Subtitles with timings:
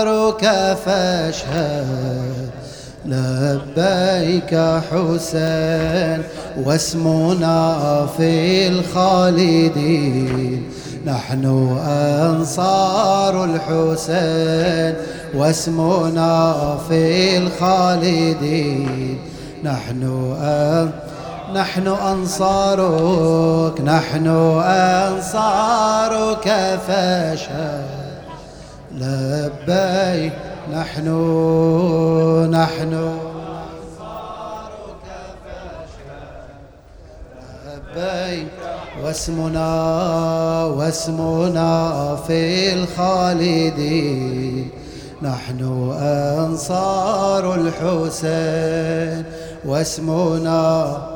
[0.00, 0.44] أنصارك
[0.84, 2.50] فاشهد.
[3.06, 4.54] لبيك
[4.90, 6.22] حسين
[6.64, 10.62] واسمنا في الخالدين.
[11.06, 11.44] نحن
[11.88, 14.94] أنصار الحسين
[15.34, 16.54] واسمنا
[16.88, 19.18] في الخالدين.
[19.64, 20.02] نحن
[20.42, 20.90] أن
[21.54, 24.26] نحن أنصارك نحن
[25.06, 26.48] أنصارك
[26.88, 27.95] فاشهد.
[28.96, 30.32] لبيك
[30.72, 31.06] نحن
[32.50, 33.18] نحن.
[37.66, 38.48] لبيك
[39.04, 44.70] واسمنا واسمنا في الخالدين
[45.22, 49.24] نحن أنصار الحسين
[49.64, 51.15] واسمنا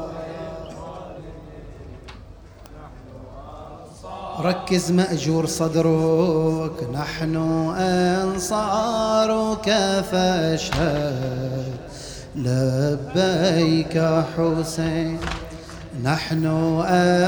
[4.44, 7.36] ركز مأجور صدرك نحن
[7.76, 9.70] أنصارك
[10.12, 11.64] فاشهد
[12.36, 15.18] لبيك حسين
[16.02, 16.46] نحن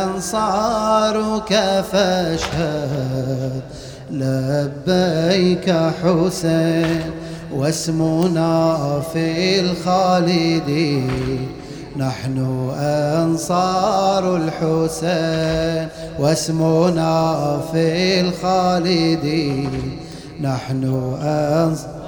[0.05, 1.53] أنصارك
[1.93, 3.63] فاشهد
[4.11, 5.71] لبيك
[6.03, 7.11] حسين
[7.55, 11.49] واسمنا في الخالدين.
[11.97, 19.99] نحن أنصار الحسين واسمنا في الخالدين.
[20.41, 22.03] نحن أنصار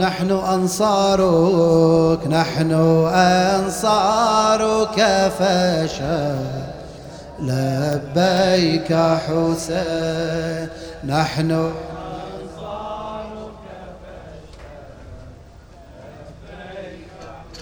[0.00, 2.72] نحن أنصارك نحن
[3.54, 4.98] أنصارك
[5.38, 6.36] فشل.
[7.40, 10.68] لبيك حسين
[11.04, 11.70] نحن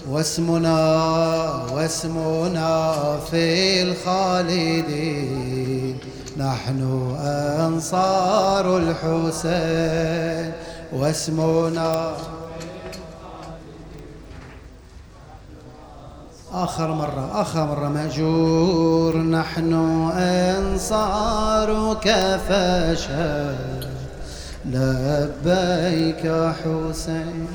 [0.09, 0.79] واسمنا
[1.71, 2.93] واسمنا
[3.31, 5.97] في الخالدين.
[6.37, 7.15] نحن
[7.59, 10.51] أنصار الحسين.
[10.93, 12.13] واسمنا.
[16.53, 19.73] آخر مرة آخر مرة مأجور نحن
[20.57, 22.07] أنصارك
[22.49, 23.87] فاشهد
[24.65, 27.47] لبيك حسين.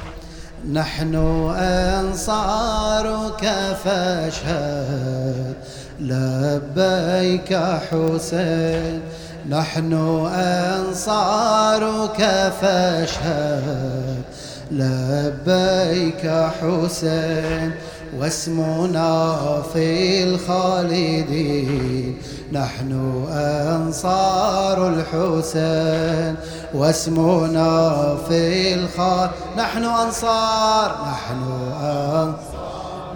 [0.64, 1.14] نحن
[1.56, 3.44] أنصارك
[3.84, 5.54] فاشهد
[6.00, 7.54] لبيك
[7.90, 9.00] حسين.
[9.48, 9.92] نحن
[10.34, 12.20] أنصارك
[12.60, 14.22] فاشهد
[14.70, 17.72] لبيك حسين.
[18.16, 19.36] واسمنا
[19.72, 22.18] في الخالدين.
[22.52, 26.34] نحن أنصار الحسين.
[26.74, 31.42] واسمنا في الخالدين نحن أنصار نحن
[31.82, 32.34] أنصار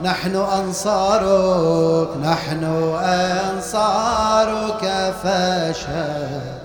[0.04, 2.08] نحن أنصارك.
[2.22, 2.64] نحن
[3.54, 4.84] أنصارك
[5.22, 6.61] فاشهد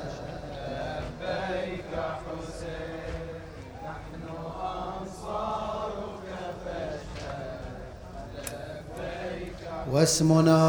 [9.97, 10.61] واسمنا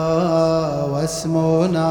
[0.93, 1.91] واسمنا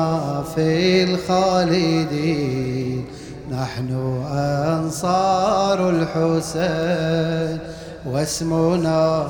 [0.55, 3.05] في الخالدين.
[3.51, 3.89] نحن
[4.33, 7.59] أنصار الحسين.
[8.05, 9.27] واسمنا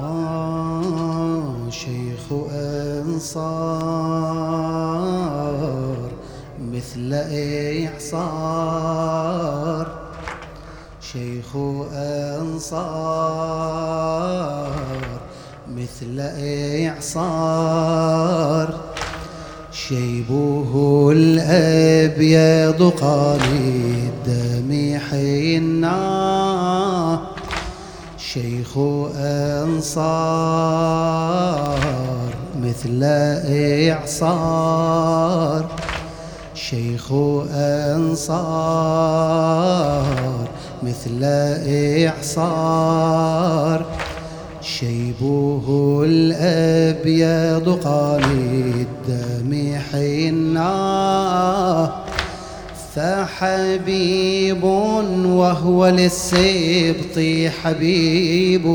[0.00, 2.32] آه شيخ
[3.02, 3.76] أنصار
[6.72, 8.55] مثل إعصار
[12.72, 14.66] أنصار
[15.76, 16.20] مثل
[16.86, 18.68] إعصار.
[19.72, 20.72] شيبه
[21.12, 26.00] الأبيض قليل دم حنا
[28.18, 28.78] شيخ
[29.16, 30.16] أنصار
[32.62, 33.00] مثل
[33.92, 35.64] إعصار.
[36.54, 37.12] شيخ
[37.92, 38.66] أنصار
[40.82, 41.24] مثل
[42.06, 43.86] إعصار
[44.62, 50.66] شيبه الأبيض قليل الدم حنا.
[52.94, 54.64] فحبيب
[55.24, 57.18] وهو للسبط
[57.62, 58.66] حبيب.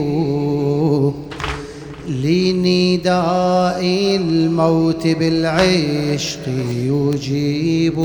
[2.07, 3.85] لنداء
[4.15, 6.47] الموت بالعشق
[6.87, 7.97] يجيب.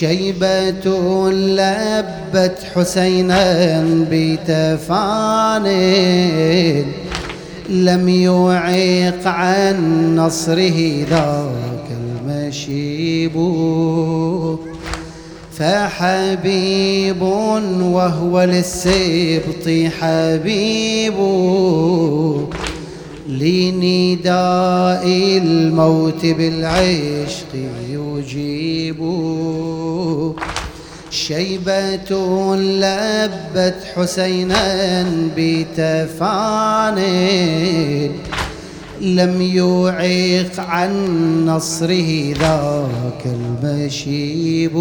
[0.00, 5.66] شيبة لبت حسينا بتفان.
[7.68, 9.76] لم يعيق عن
[10.16, 13.32] نصره ذاك المشيب.
[15.52, 17.22] فحبيب
[17.82, 21.14] وهو للسبط حبيب.
[23.40, 25.06] لنداء
[25.38, 27.52] الموت بالعشق
[27.90, 29.00] يجيب.
[31.10, 32.10] شيبة
[32.56, 35.06] لبت حسينا
[35.36, 36.98] بتفان
[39.00, 40.92] لم يعيق عن
[41.46, 44.76] نصره ذاك المشيب.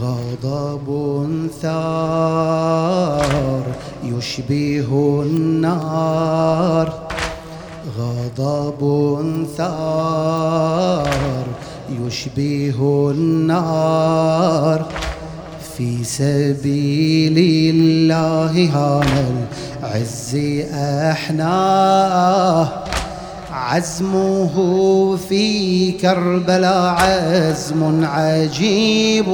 [0.00, 0.88] غضب
[1.62, 3.64] ثار
[4.04, 6.92] يشبه النار
[7.98, 8.80] غضب
[9.56, 11.46] ثار.
[12.06, 14.86] يشبه النار
[15.76, 17.38] في سبيل
[17.74, 19.46] الله هان
[19.82, 20.36] العز
[21.10, 22.68] أحناه.
[23.52, 29.26] عزمه في كربلاء عزم عجيب.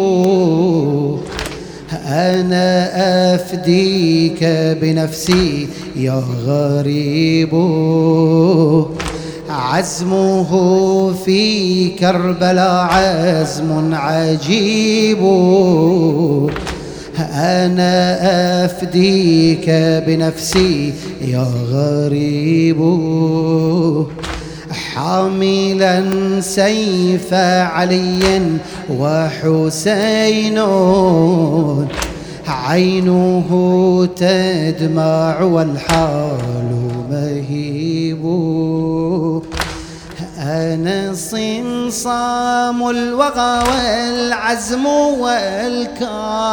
[2.07, 4.45] أنا أفديك
[4.81, 7.55] بنفسي يا غريب.
[9.49, 15.19] عزمه في كربلاء عزم عجيب.
[17.35, 19.71] أنا أفديك
[20.07, 22.81] بنفسي يا غريب.
[24.95, 26.01] حاملا
[26.41, 27.35] سيف
[27.75, 28.43] علي
[28.91, 30.59] وحسين.
[32.49, 33.49] عينه
[34.17, 38.23] تدمع والحال مهيب.
[40.39, 44.87] أنا صمصام الوغى والعزم
[45.21, 46.53] والكار.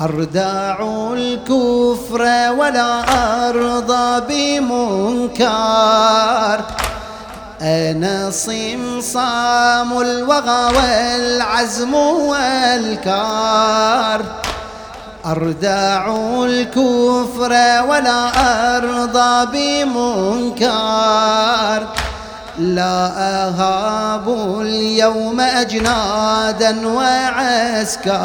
[0.00, 0.78] أرداع
[1.12, 2.22] الكفر
[2.58, 3.02] ولا
[3.48, 5.48] أرضى بمنكر.
[7.62, 11.94] أنا صمصام الوغى والعزم
[12.30, 13.00] والكار.
[15.26, 17.52] أرداع الكفر
[17.88, 18.28] ولا
[18.76, 20.68] أرضى بمنكر.
[22.58, 24.28] لا أهاب
[24.60, 28.18] اليوم أجنادا وعسكر.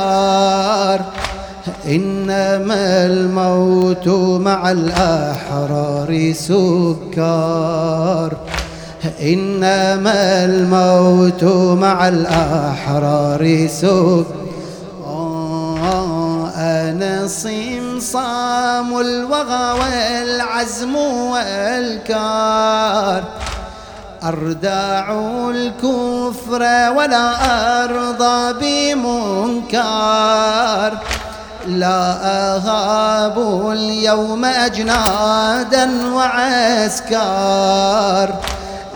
[1.87, 4.07] إنما الموت
[4.41, 8.33] مع الأحرار سكر
[9.21, 11.43] إنما الموت
[11.79, 14.25] مع الأحرار سكر
[16.55, 20.95] أنا صمصام الوغى والعزم
[21.31, 23.23] والكار.
[24.23, 25.11] أرداع
[25.49, 26.61] الكفر
[26.97, 27.33] ولا
[27.83, 28.53] أرضى
[28.93, 30.91] بمنكر
[31.67, 32.13] لا
[32.55, 37.15] أهاب اليوم أجنادا وعسكر.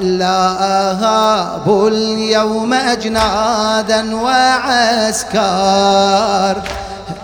[0.01, 0.47] لا
[0.91, 5.37] أهاب اليوم أجنادا وعسكر.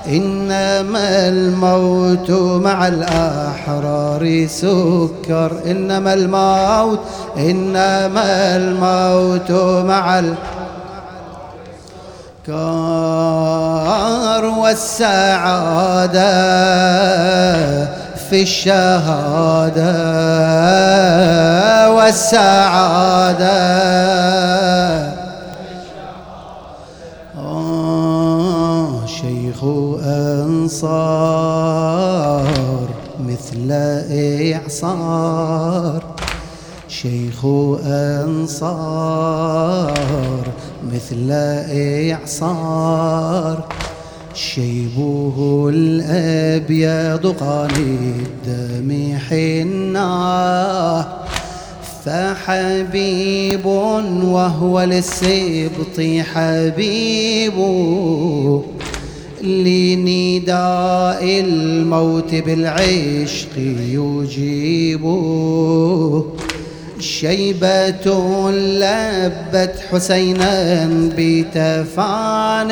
[0.08, 2.32] إنما الموت
[2.64, 5.52] مع الأحرار سكر.
[5.66, 7.00] إنما الموت
[7.38, 9.52] إنما الموت
[9.86, 10.20] مع
[12.48, 16.24] الكار والسعادة
[18.30, 19.84] في الشهادة
[21.92, 23.44] والسعادة.
[30.44, 31.28] أنصار
[33.20, 33.72] مثل
[34.54, 36.04] إعصار.
[36.88, 37.46] شيخ
[37.86, 38.84] أنصار
[40.92, 41.32] مثل
[42.12, 43.64] إعصار.
[44.36, 51.06] شيبه الأبيض قاني الدم حناه.
[52.06, 56.02] فحبيب وهو للسبط
[56.34, 57.54] حبيب.
[59.44, 65.06] لنداء الموت بالعشق يجيب
[67.04, 68.06] شيبة
[68.52, 72.72] لبت حسينا بتفان.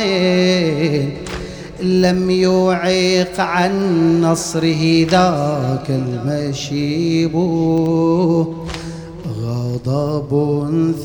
[1.82, 3.72] لم يعيق عن
[4.22, 7.36] نصره ذاك المشيب.
[9.42, 10.32] غضب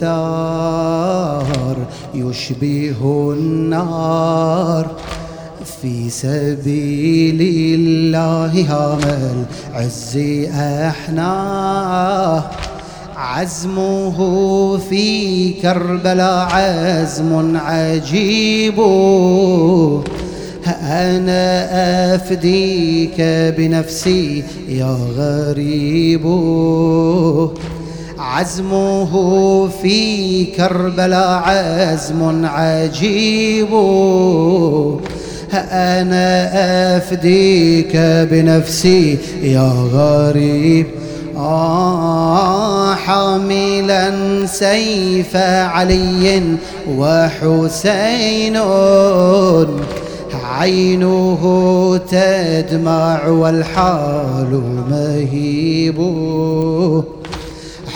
[0.00, 1.76] ثار
[2.14, 4.90] يشبه النار.
[5.83, 7.40] في سبيل
[7.80, 9.00] الله هام
[9.75, 10.18] العز
[10.88, 12.45] أحناه.
[13.17, 14.19] عزمه
[14.77, 18.81] في كربلاء عزم عجيب.
[20.83, 23.15] أنا أفديك
[23.59, 26.27] بنفسي يا غريب.
[28.19, 29.13] عزمه
[29.69, 33.69] في كربلاء عزم عجيب.
[35.73, 37.97] أنا أفديك
[38.31, 40.87] بنفسي يا غريب.
[41.37, 42.66] آه.
[43.07, 44.11] حاملا
[44.47, 46.43] سيف علي
[46.99, 48.57] وحسين.
[50.59, 51.43] عينه
[52.11, 55.99] تدمع والحال مهيب.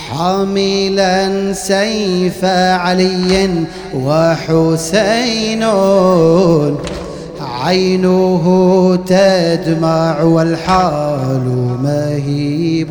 [0.08, 2.44] حاملا سيف
[2.84, 3.50] علي
[3.94, 5.64] وحسين.
[7.40, 8.44] عينه
[9.06, 11.46] تدمع والحال
[11.82, 12.90] مهيب.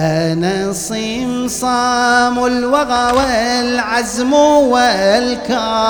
[0.00, 4.32] أنا صمصام الوغى والعزم
[4.72, 5.88] والكار.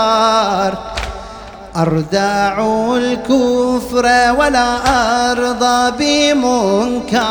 [1.76, 2.58] أردع
[2.96, 4.06] الكفر
[4.38, 4.76] ولا
[5.32, 5.90] أرضى
[6.34, 7.22] بمنكر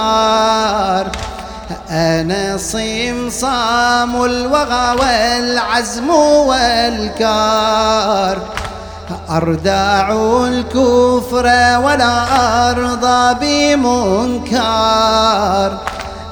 [1.89, 6.09] أنا صمصام الوغى والعزم
[6.49, 8.37] والكار.
[9.29, 10.11] أردع
[10.47, 11.45] الكفر
[11.83, 12.25] ولا
[12.71, 13.35] أرضى
[13.75, 15.71] بمنكر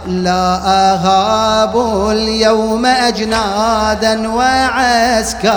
[0.07, 0.55] لا
[0.93, 1.75] أهاب
[2.11, 5.51] اليوم أجنادا وعسكر.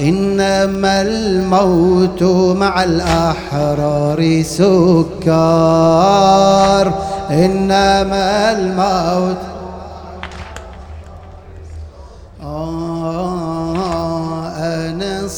[0.00, 2.22] إنما الموت
[2.56, 5.30] مع الأحرار سكر.
[7.30, 9.36] إنما الموت
[12.42, 13.76] آه
[14.56, 15.28] أنا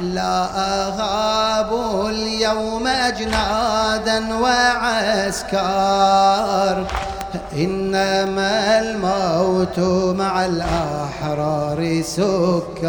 [0.01, 0.47] لا
[0.87, 1.71] أغاب
[2.07, 5.57] اليوم أجنادا وعسكر.
[7.53, 9.79] إنما الموت
[10.19, 12.85] مع الأحرار سكر.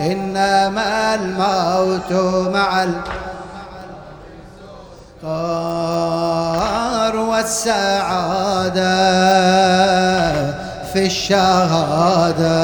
[0.00, 2.12] إنما الموت
[2.54, 3.22] مع الأحرار
[7.32, 8.92] والسعادة
[10.92, 12.58] في الشهادة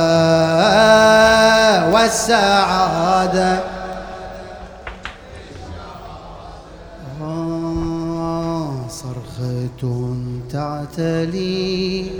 [1.92, 3.60] والسعادة.
[8.88, 9.80] صرخة
[10.52, 12.10] تعتلي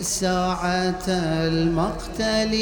[0.00, 2.54] ساعة المقتل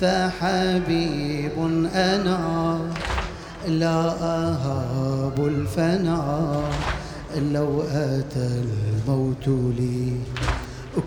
[0.00, 1.56] فحبيب
[1.94, 2.78] أنا
[3.68, 6.20] لا أهاب الفنا.
[7.38, 10.12] لو أتى الموت لي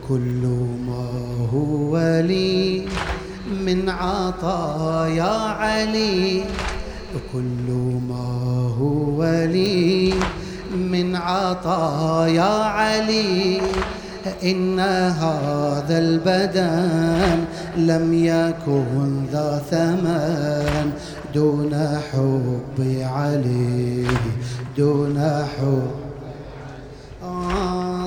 [0.08, 0.44] كل
[0.88, 1.10] ما
[1.54, 2.86] هو لي
[3.66, 6.44] من عطايا علي.
[7.34, 7.68] كل
[8.10, 8.28] ما
[8.80, 10.14] هو لي
[10.76, 13.62] من عطايا علي.
[14.44, 17.46] إن هذا البدن
[17.78, 20.92] لم يكن ذا ثمن.
[21.34, 24.08] دون حب علي
[24.78, 25.18] دون
[25.58, 26.03] حب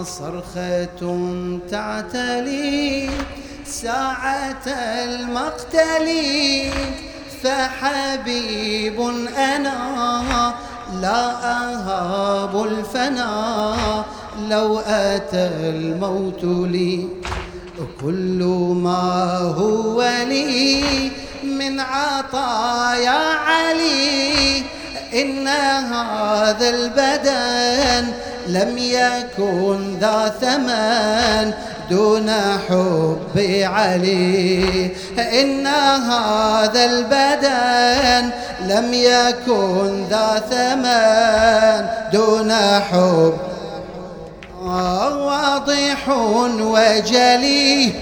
[0.07, 0.87] صرخة
[1.71, 3.11] تعتلي
[3.67, 4.67] ساعة
[5.05, 6.09] المقتل
[7.43, 9.01] فحبيب
[9.37, 10.55] أنا
[11.03, 13.65] لا أهاب الفنا.
[14.49, 17.09] لو أتى الموت لي
[18.01, 18.45] كل
[18.83, 21.11] ما هو لي
[21.43, 24.63] من عطايا علي.
[25.15, 28.13] إن هذا البدن
[28.49, 31.53] لم يكن ذا ثمن
[31.91, 32.31] دون
[32.69, 34.91] حب علي.
[35.19, 38.31] إن هذا البدن
[38.67, 42.53] لم يكن ذا ثمن دون
[42.91, 43.35] حب.
[44.63, 46.09] واضح
[46.61, 47.93] وجلي.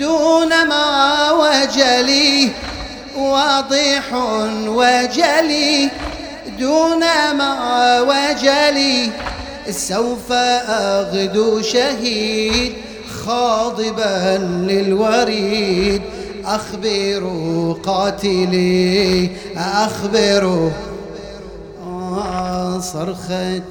[0.00, 2.50] دون ما وجلي.
[3.16, 4.12] واضح
[4.66, 5.88] وجلي.
[6.58, 7.00] دون
[7.32, 9.10] ما وجلي.
[9.70, 10.32] سوف
[10.68, 12.72] أغدو شهيد
[13.26, 16.02] خاضبا للوريد.
[16.44, 20.70] أخبروا قاتلي أخبروا
[21.86, 23.62] آه، صرخة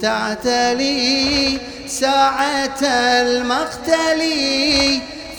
[0.00, 2.82] تعتلي ساعة
[3.22, 4.22] المقتل.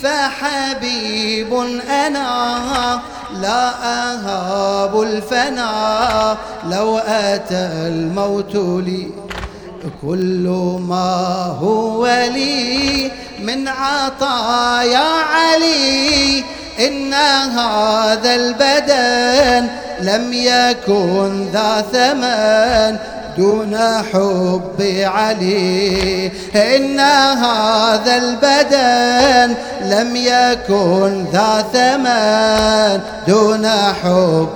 [0.01, 1.53] فحبيب
[1.89, 3.01] أنا
[3.41, 6.37] لا أهاب الفنا.
[6.69, 9.28] لو أتى الموت لي.
[10.01, 16.43] كل ما هو لي من عطايا علي
[16.79, 19.69] إن هذا البدن
[20.01, 22.97] لم يكن ذا ثمن
[23.37, 23.77] دون
[24.13, 26.31] حب علي.
[26.55, 33.67] إن هذا البدن لم يكن ذا ثمن دون
[34.03, 34.49] حب.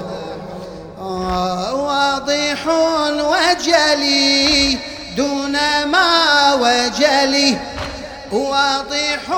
[1.01, 2.68] آه، واضح
[3.08, 4.77] وجلي.
[5.17, 5.51] دون
[5.86, 7.58] ما وجلي.
[8.32, 9.29] واضح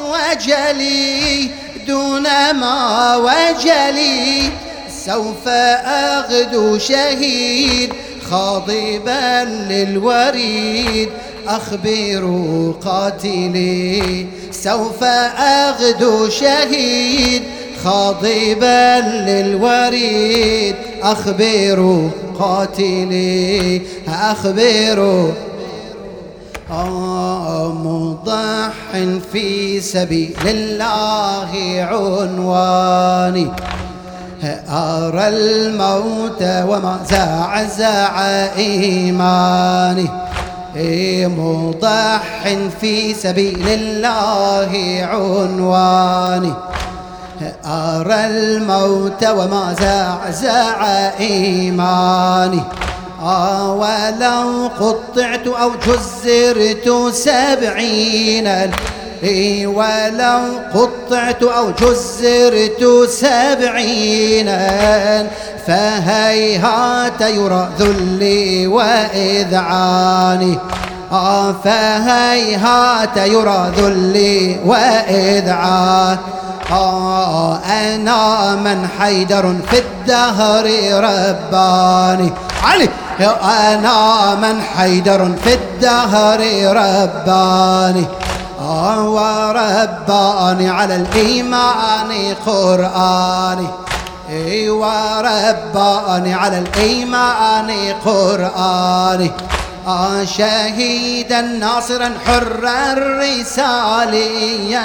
[0.00, 1.50] وجلي.
[1.86, 2.22] دون
[2.52, 4.50] ما وجلي.
[5.06, 7.92] سوف أغدو شهيد
[8.30, 11.08] خاضبا للوريد.
[11.48, 14.26] أخبروا قاتلي.
[14.52, 15.04] سوف
[15.38, 17.42] أغدو شهيد
[17.84, 22.08] خاضبا للوريد أخبروا
[22.38, 25.32] قاتلي أخبروا
[27.84, 28.72] مضح
[29.32, 31.50] في سبيل الله
[31.90, 33.48] عنواني
[34.68, 38.20] أرى الموت وما زعزع
[38.56, 40.08] إيماني
[41.26, 44.70] مضح في سبيل الله
[45.12, 46.52] عنواني
[47.66, 50.84] أرى الموت وما زعزع
[51.20, 52.62] إيماني.
[53.22, 58.70] آه ولو قطعت أو جزرت سبعين
[59.66, 60.40] ولو
[60.74, 64.60] قطعت أو جزرت سبعينا
[65.66, 70.58] فهيهات يرى ذلي وإذعاني.
[71.12, 76.18] آه فهيهات يرى ذلي وإذعاني.
[76.72, 80.64] أنا من حيدر في الدهر
[81.04, 82.32] رباني.
[82.64, 82.88] علي
[83.42, 86.40] أنا من حيدر في الدهر
[86.76, 88.06] رباني.
[88.60, 93.68] آه ورباني على الإيمان قرآني.
[94.70, 97.70] ورباني على الإيمان
[98.04, 99.30] قرآني.
[99.86, 104.82] آه شهيدا ناصرا حرا رساليا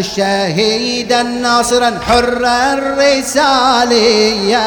[0.00, 4.60] شهيدا ناصرا حرا رساليا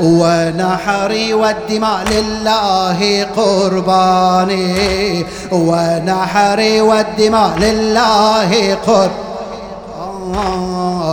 [0.00, 9.25] ونحري والدماء لله قرباني ونحري والدماء لله قرباني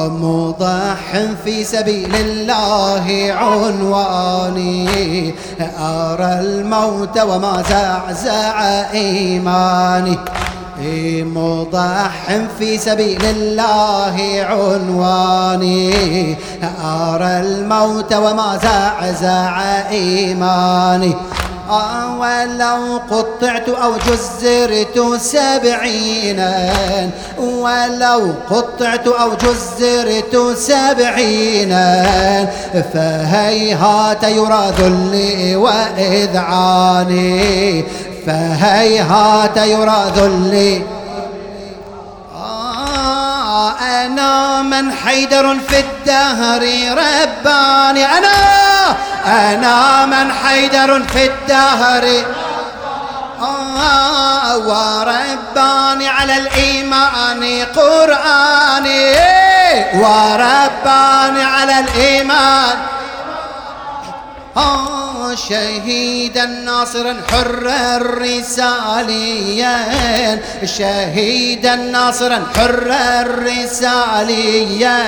[0.07, 0.97] مضح
[1.43, 5.33] في سبيل الله عنواني.
[5.79, 8.61] أرى الموت وما زعزع
[8.93, 10.17] إيماني.
[11.23, 12.11] مضح
[12.59, 14.15] في سبيل الله
[14.49, 16.37] عنواني.
[16.85, 21.15] أرى الموت وما زعزع إيماني.
[22.19, 26.69] ولو قطعت أو جزرت سبعينا
[27.39, 32.05] ولو قطعت أو جزرت سبعينا
[32.93, 37.33] فهيهات يرى ذلي وإذعاني
[38.25, 40.81] فهيهات يرى ذلي
[42.35, 48.72] آه، أنا من حيدر في الدهر رباني أنا
[49.25, 52.23] أنا من حيدر في الدهر.
[53.41, 59.15] آه ورباني على الإيمان قرآني.
[59.93, 62.77] ورباني على الإيمان.
[64.57, 69.77] آه شهيدا ناصرا حرا رساليا
[70.65, 74.99] شهيدا ناصرا حرا رساليا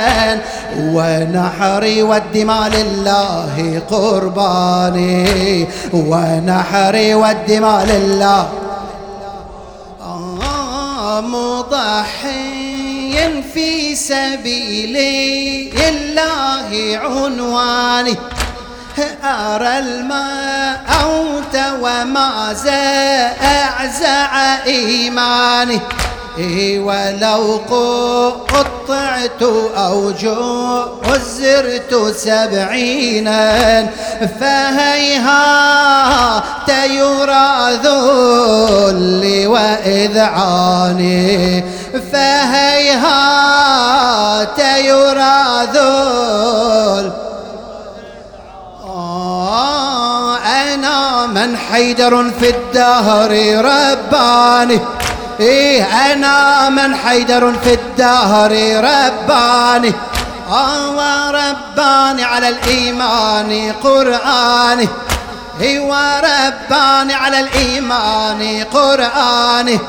[0.80, 5.68] ونحري والدماء لله قرباني.
[5.94, 8.50] ونحري والدماء لله.
[10.02, 12.36] آه مضحي
[13.54, 14.98] في سبيل
[15.90, 18.16] الله عنواني.
[19.24, 24.32] أرى الموت وما زعزع
[24.66, 25.80] إيماني.
[26.80, 27.62] ولو
[28.50, 29.44] قطعت
[29.78, 33.88] أو جزرت سبعينا
[34.40, 35.70] فهيهات
[36.90, 41.16] يرى ذلي وإذعاني
[42.12, 43.40] فهيهات
[44.60, 47.25] يرى ذل
[50.46, 53.32] أنا من حيدر في الدهر
[53.66, 54.80] رباني.
[55.40, 59.94] إيه أنا من حيدر في الدهر رباني.
[60.52, 64.88] آه رباني على الإيمان قرآني.
[65.62, 69.80] إيه ورباني على الإيمان قرآني.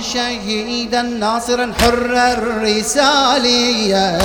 [0.00, 4.18] شهيدا ناصرا حرا رساليا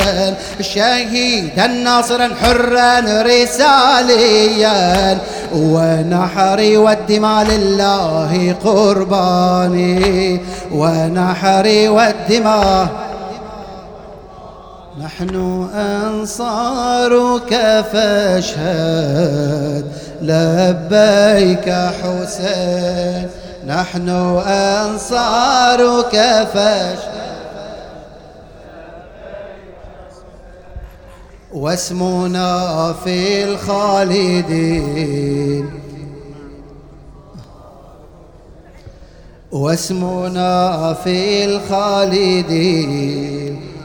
[0.62, 5.18] شهيدا ناصرا حرا رساليا
[5.54, 10.42] ونحري والدماء لله قرباني
[10.72, 12.88] ونحري والدماء
[15.02, 15.36] نحن
[15.76, 17.54] أنصارك
[17.94, 19.86] فاشهد
[20.22, 23.30] لبيك حسين
[23.68, 24.10] نحن
[24.48, 26.16] أنصارك
[26.54, 27.14] فاشهد
[31.54, 34.64] واسمنا في الخالدين.
[39.52, 42.94] واسمنا في الخالدين.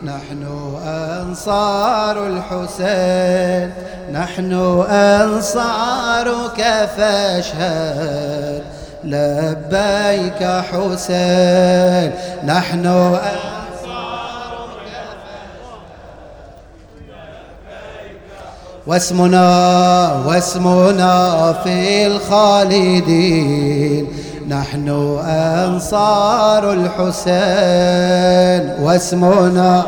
[0.05, 0.47] نحن
[0.87, 3.73] أنصار الحسين.
[4.13, 4.53] نحن
[4.91, 6.61] أنصارك
[6.97, 8.78] فاشهد.
[9.05, 12.11] لبيك حسين
[12.45, 13.17] نحن
[18.87, 24.07] واسمنا واسمنا في الخالدين
[24.49, 24.89] نحن
[25.29, 27.23] أنصار الحسين
[28.83, 29.87] واسمنا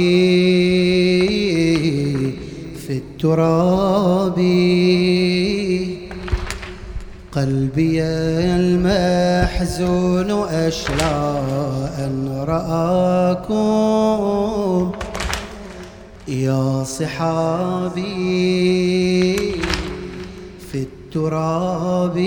[2.88, 4.40] في التراب.
[7.32, 8.04] قلبي
[8.62, 11.42] المحزون أشلى
[12.00, 13.54] أن رآكم.
[16.28, 18.04] يا صحابي
[20.72, 22.18] في التراب.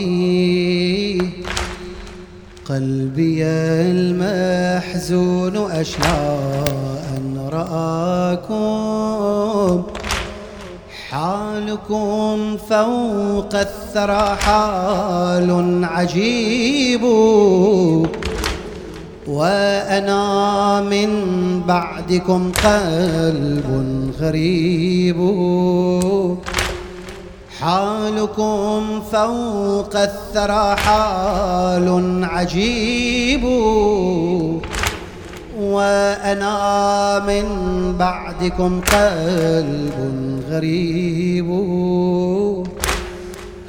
[2.68, 3.44] قلبي
[3.94, 6.38] المحزون أشلى
[7.16, 9.02] أن رآكم.
[11.08, 17.02] حالكم فوق الثرى حال عجيب.
[19.26, 21.10] وأنا من
[21.68, 23.68] بعدكم قلب
[24.20, 25.16] غريب.
[27.60, 33.44] حالكم فوق الثرى حال عجيب.
[35.60, 37.46] وأنا من
[37.98, 39.96] بعدكم قلب
[40.50, 41.50] غريب.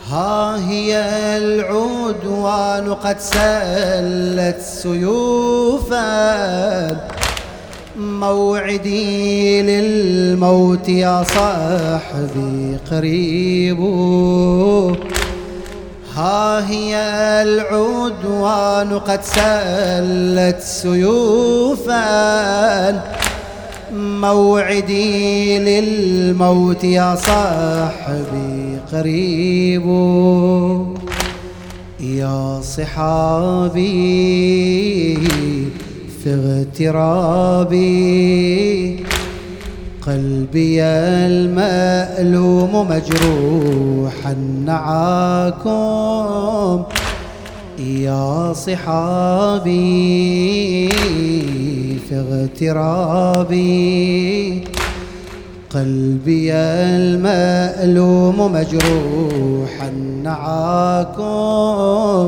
[0.09, 0.91] ها هي
[1.37, 6.07] العدوان قد سلت سيوفا.
[7.97, 13.79] موعدي للموت يا صاحبي قريب.
[16.15, 16.95] ها هي
[17.41, 21.97] العدوان قد سلت سيوفا.
[23.93, 29.85] موعدي للموت يا صاحبي قريب.
[31.99, 33.87] يا صحابي
[36.33, 37.97] اغترابي
[40.07, 44.33] قلبي المألوم مجروحا
[44.65, 45.73] نعاكم
[47.79, 49.77] يا صحابي.
[52.09, 53.67] في اغترابي
[55.69, 59.89] قلبي المألوم مجروحا
[60.23, 62.27] نعاكم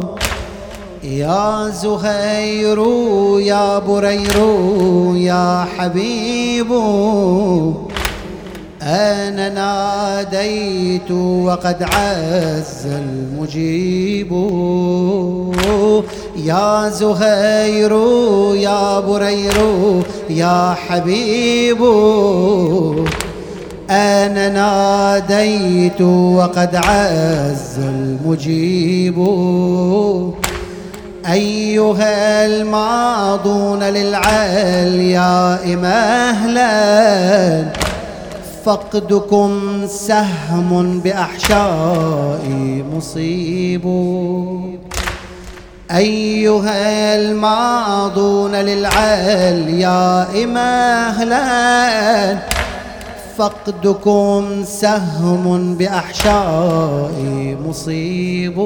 [1.03, 2.79] يا زهير
[3.39, 4.37] يا برير
[5.15, 6.71] يا حبيب
[8.81, 14.31] أنا ناديت وقد عز المجيب؟
[16.35, 17.91] يا زهير
[18.55, 21.83] يا برير يا حبيب
[23.89, 29.19] أنا ناديت وقد عز المجيب؟
[31.25, 37.65] أيها الماضون للعلياء مهلا
[38.65, 43.85] فقدكم سهم بأحشائي مصيب.
[45.91, 52.37] أيها الماضون للعلياء مهلا
[53.37, 58.57] فقدكم سهم بأحشائي مصيب.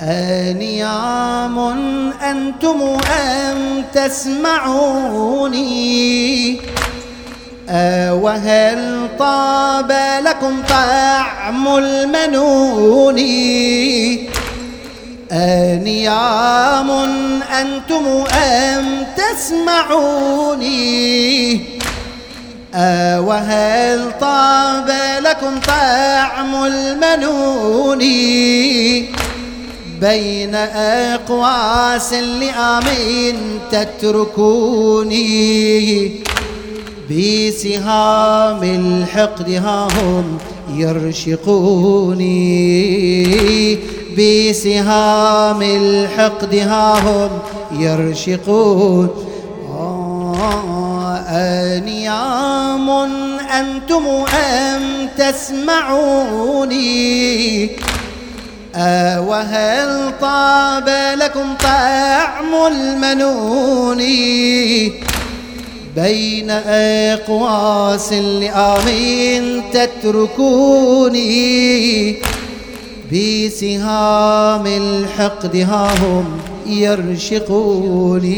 [0.00, 1.58] أنيام
[2.22, 5.56] أنتم أم تسمعوني؟
[8.10, 9.92] وهل طاب
[10.24, 13.18] لكم طعم المنون؟
[15.32, 16.90] أنيام
[17.60, 20.76] أنتم أم تسمعوني؟
[23.18, 28.02] وهل طاب لكم طعم المنون؟
[30.00, 30.54] بين
[31.14, 33.36] أقواس لآمين
[33.72, 35.26] تتركوني
[37.10, 40.38] بسهام الحقد ها هم
[40.74, 42.36] يرشقوني
[44.18, 47.30] بسهام الحقد ها هم
[47.80, 49.08] يرشقون.
[49.70, 52.90] آه أنيام
[53.60, 56.76] أنتم أم تسمعوني؟
[59.18, 63.98] وهل طاب لكم طعم المنون
[65.96, 71.26] بين أقواس لآمين تتركوني؟
[73.12, 78.36] بسهام الحقد ها هم يرشقوني.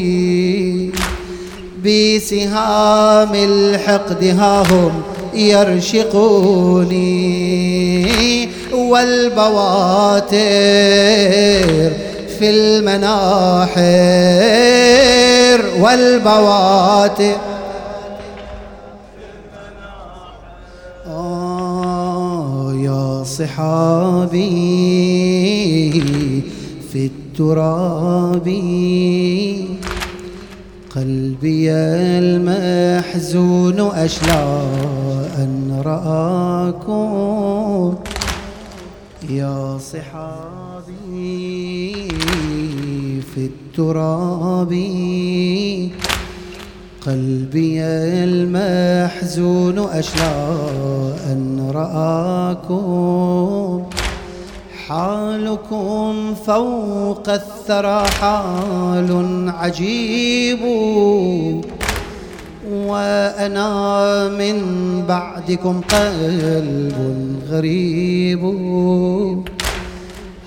[1.85, 5.03] بسهام الحقد ها هم
[5.35, 7.19] يرشقوني
[8.75, 10.29] والبواتر
[12.39, 13.79] في المناحر
[15.81, 17.37] والبواتر
[21.49, 24.49] آه يا صحابي
[26.93, 28.49] في التراب.
[30.99, 31.71] قلبي
[32.25, 34.63] المحزون أشلى
[35.39, 36.99] أن رآكم.
[39.31, 40.91] يا صحابي
[43.35, 44.73] في التراب
[47.07, 47.81] قلبي
[48.25, 50.57] المحزون أشلى
[51.33, 52.79] أن رآكم.
[54.89, 59.11] حالكم فوق الثرى حال
[59.59, 60.63] عجيب.
[62.73, 64.57] وأنا من
[65.09, 66.97] بعدكم قلب
[67.51, 68.43] غريب.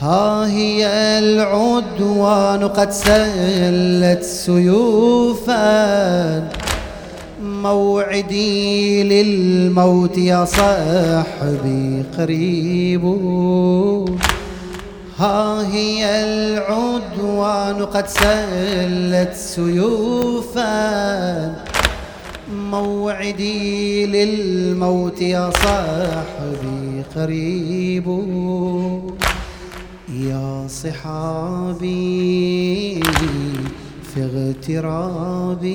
[0.01, 0.87] ها هي
[1.19, 5.61] العدوان قد سلت سيوفا.
[7.63, 13.05] موعدي للموت يا صاحبي قريب.
[15.17, 20.75] ها هي العدوان قد سلت سيوفا.
[22.49, 28.07] موعدي للموت يا صاحبي قريب.
[30.09, 31.89] يا صحابي
[34.13, 35.71] في اغترابي.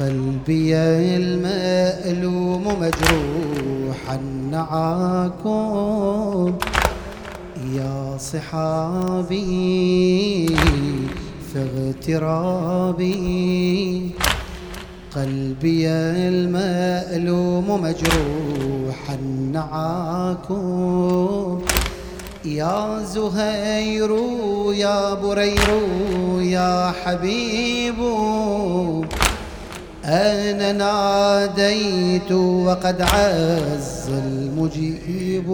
[0.00, 0.76] قلبي
[1.16, 4.16] المألوم مجروحا
[4.50, 6.54] نعاكم.
[7.74, 9.46] يا صحابي
[11.52, 11.58] في
[12.08, 13.14] اغترابي
[15.16, 19.16] قلبي المألوم مجروحا
[19.52, 21.62] نعاكم.
[22.44, 24.16] يا زهير
[24.72, 25.82] يا برير
[26.40, 27.94] يا حبيب
[30.08, 35.46] أنا ناديت وقد عز المجيب.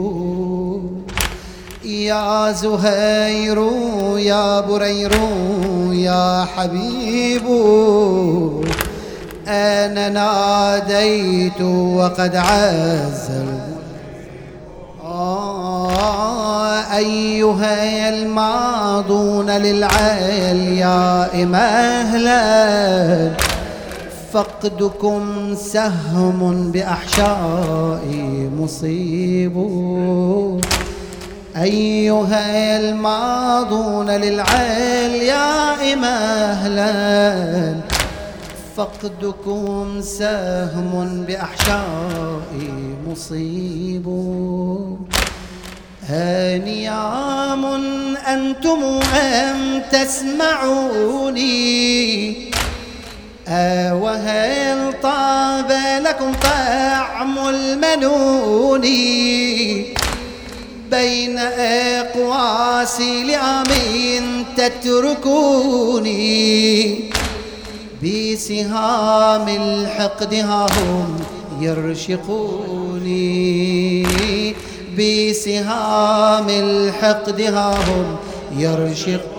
[1.85, 3.59] يا زهير
[4.17, 5.13] يا برير
[5.93, 7.47] يا حبيب.
[9.49, 11.61] أنا ناديت
[11.97, 13.31] وقد عز
[15.05, 22.43] آه أيها الماضون للعلياء مهلا.
[24.33, 29.57] فقدكم سهم بأحشائي مصيب.
[31.57, 37.75] أيها الماضون للعلياء مهلا
[38.77, 44.07] فقدكم سهم بأحشائي مصيب.
[46.11, 47.65] أنيام
[48.17, 48.81] أنتم
[49.15, 51.53] أم تسمعوني؟
[53.93, 55.73] وهل طاب
[56.07, 58.81] لكم طعم المنون
[60.91, 61.39] بين
[61.99, 66.13] أقواس لأمين تتركوني؟
[68.05, 71.21] بسهام الحقد ها هم
[71.61, 73.23] يرشقوني.
[74.99, 78.17] بسهام الحقد ها هم
[78.57, 79.32] يرشق آه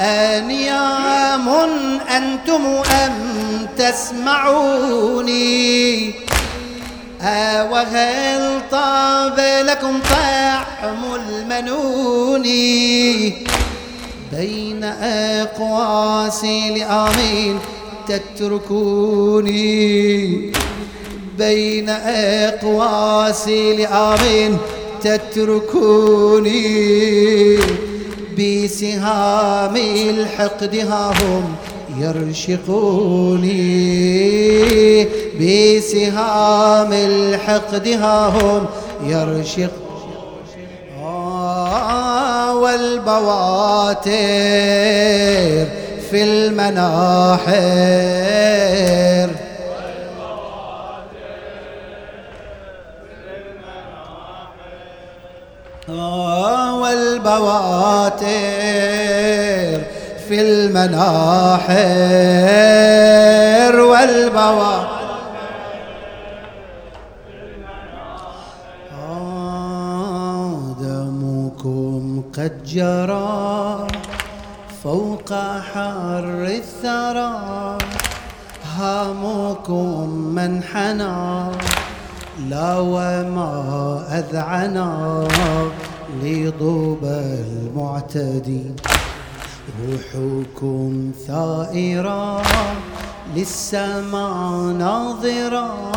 [0.00, 1.48] أنيام
[2.16, 2.64] أنتم
[3.04, 3.14] أم
[3.78, 5.42] تسمعوني.
[7.70, 12.42] وهل طاب لكم طعم المنون؟
[14.32, 17.58] بين أقواس لآمين
[18.08, 19.62] تتركوني.
[21.38, 21.88] بين
[22.48, 24.58] أقواسي لآمين
[25.04, 26.62] تتركوني
[28.38, 31.44] بسهام الحقد ها هم
[31.98, 33.62] يرشقوني
[35.40, 38.66] بسهام الحقد ها هم
[39.06, 39.70] يرشق
[41.04, 44.12] آه والبواتر
[46.10, 47.50] في المناحر.
[56.92, 58.28] والبواتر
[60.28, 61.72] في المناحر
[63.80, 65.02] والبواتر.
[70.80, 73.86] دمكم قد جرى
[74.84, 75.32] فوق
[75.72, 77.32] حر الثرى.
[78.76, 81.16] هامكم منحنى
[82.48, 83.52] لا وما
[84.18, 84.88] أذعنا.
[86.22, 88.64] لضوب المعتدي.
[89.80, 92.42] روحكم ثائرة
[93.36, 95.92] للسماء ناظرة.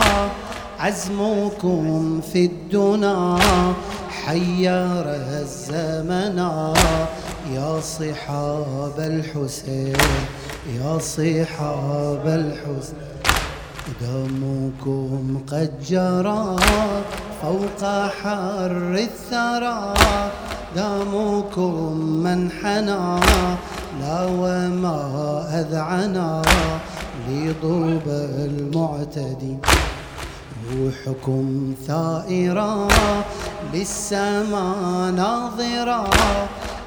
[0.80, 3.38] عزمكم في الدنا
[4.10, 5.06] حير
[5.42, 6.40] الزمن.
[7.56, 9.96] يا صحاب الحسين
[10.80, 13.15] يا صحاب الحسين.
[14.02, 16.56] دمكم قد جرى
[17.42, 17.82] فوق
[18.22, 19.94] حر الثرى.
[20.76, 23.20] دمكم منحنى
[24.02, 25.00] لا وما
[25.60, 26.42] أذعنا.
[27.30, 28.08] لضوب
[28.48, 29.58] المعتدي
[30.72, 32.88] روحكم ثائرة
[33.74, 36.10] للسماء ناظرة.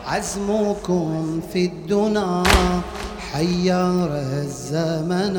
[0.06, 2.42] عزمكم في الدنا
[3.33, 4.07] حير
[4.45, 5.37] الزمن.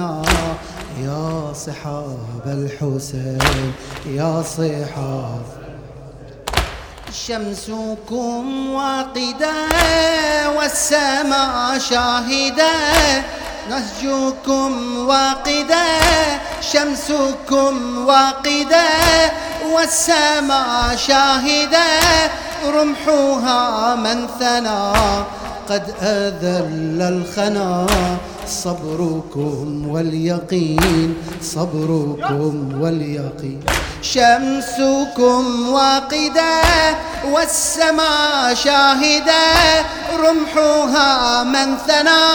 [1.04, 3.74] يا صحاب الحسين
[4.06, 5.46] يا صحاب.
[7.14, 9.56] شمسكم واقدة
[10.58, 12.74] والسماء شاهدة.
[13.70, 15.86] نهجكم واقدة
[16.62, 18.88] شمسكم واقدة
[19.74, 21.90] والسماء شاهدة.
[22.68, 24.94] رمحها من ثنى
[25.70, 27.88] قد أذل الخنا
[28.48, 33.60] صبركم واليقين صبركم واليقين.
[34.02, 36.62] شمسكم واقدة
[37.32, 39.44] والسماء شاهدة
[40.20, 42.26] رمحها من ثنى.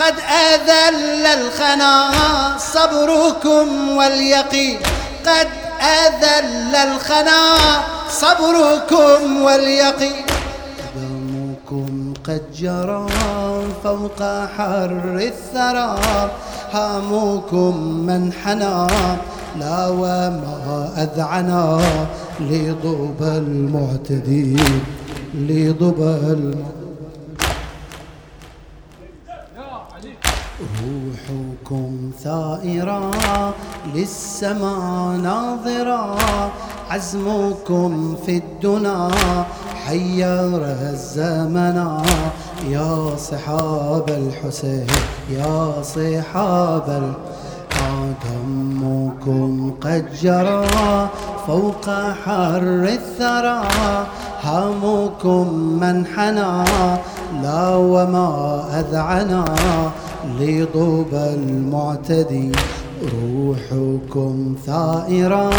[0.00, 0.14] قد
[0.50, 2.10] أذل الخنا
[2.58, 4.78] صبركم واليقين.
[5.26, 5.48] قد
[5.80, 7.56] أذل الخنا
[8.10, 10.35] صبركم واليقين.
[12.28, 13.06] قد جرى
[13.82, 14.20] فوق
[14.56, 15.98] حر الثرى.
[16.72, 17.72] هامكم
[18.06, 18.86] من حنى
[19.60, 21.80] لا وما أذعنا
[22.40, 24.80] لضب المعتدين
[25.34, 26.76] لضب المعتدين.
[31.70, 33.10] روحكم ثائرة
[33.94, 36.16] للسماء ناظرة
[36.90, 39.08] عزمكم في الدنا
[39.86, 42.02] حير الزمن.
[42.68, 44.86] يا صحاب الحسين
[45.30, 47.14] يا صحاب
[48.24, 50.66] دمكم قد جرى.
[51.46, 51.90] فوق
[52.24, 53.62] حر الثرى
[54.42, 56.64] هامكم من حنى
[57.42, 59.44] لا وما أذعنا.
[60.40, 62.52] لضوب المعتدي
[63.02, 65.50] روحكم ثائرة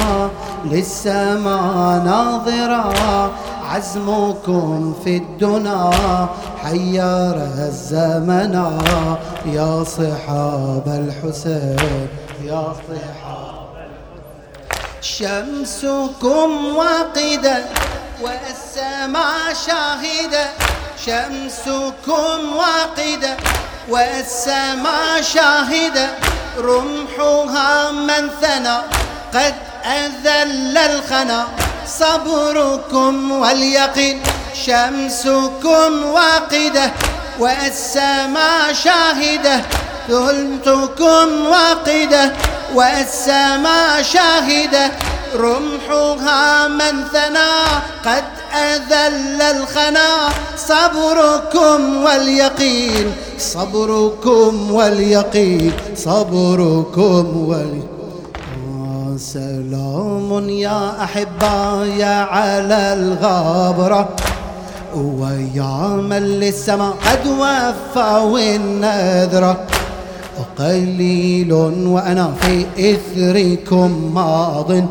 [0.65, 3.31] للسماء ناظرة
[3.63, 5.89] عزمكم في الدنا
[6.63, 7.35] حير
[7.67, 8.53] الزمن
[9.45, 12.07] يا صحاب الحسين
[12.43, 13.57] يا صحاب
[15.01, 17.65] شمسكم واقدة
[18.21, 20.45] والسماء شاهدة
[21.05, 23.37] شمسكم واقدة
[23.89, 26.09] والسماء شاهدة
[26.57, 28.77] رمحها من ثنى.
[29.33, 31.47] قد أذل الخنا
[31.87, 34.23] صبركم واليقين.
[34.65, 36.91] شمسكم واقدة
[37.39, 39.61] والسماء شاهدة.
[40.07, 42.33] ثلثكم واقدة
[42.73, 44.91] والسماء شاهدة.
[45.35, 47.53] رمحها من ثنى
[48.05, 57.87] قد أذل الخنا صبركم واليقين صبركم واليقين صبركم واليقين
[59.17, 64.09] سلام يا أحباء على الغابرة
[64.95, 69.57] ويا من للسماء قد وفى والنذرة
[70.59, 74.71] قليل وأنا في إثركم ماض.
[74.71, 74.85] آه،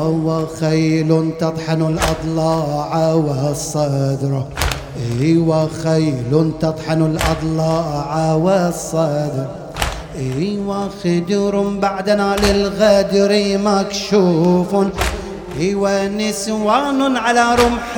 [0.00, 4.44] وخيل تطحن الأضلاع والصدر.
[5.20, 9.46] اي وخيل تطحن الأضلاع والصدر.
[10.16, 14.74] اي وخدر بعدنا للغدر مكشوف.
[15.60, 17.92] اي ونسوان على رمح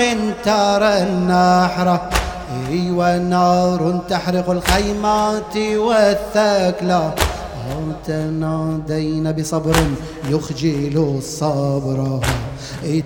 [0.44, 2.10] ترى النحره
[2.70, 7.10] اي ونار تحرق الخيمات والثكلى.
[8.06, 9.76] تنادين بصبر
[10.28, 12.20] يخجل الصبر.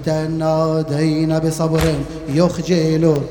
[0.07, 1.95] تنادين بصبر
[2.29, 3.23] يخجل.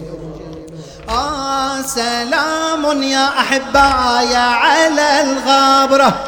[1.09, 6.23] آه سلام يا أحباي على الغابرة.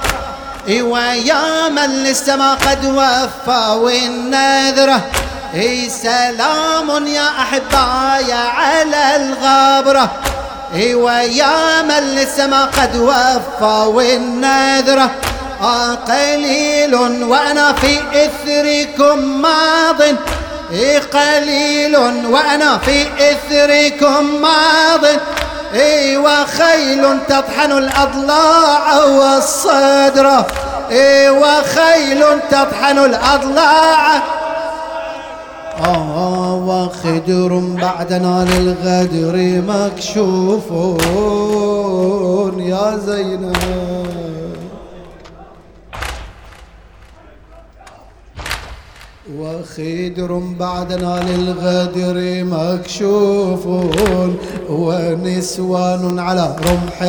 [0.68, 5.02] ويا من للسما قد وفى والنذرة.
[5.54, 10.12] إي سلام يا أحباي على الغابرة.
[10.74, 15.10] ويا من للسما قد وفى والنذرة
[15.62, 20.02] آه قليل وأنا في إثركم ماضٍ.
[20.72, 25.06] إيه قليل وأنا في إثركم ماض.
[26.16, 30.44] وخيل تطحن الأضلاع والصدر.
[31.30, 34.22] وخيل تطحن الأضلاع
[35.80, 37.52] آه وخدر
[37.82, 39.36] بعدنا للغدر
[39.68, 41.00] مكشوفون
[42.60, 44.39] يا زينب.
[49.40, 54.38] وخدر بعدنا للغدر مكشوفون
[54.70, 57.00] ونسوان على رمح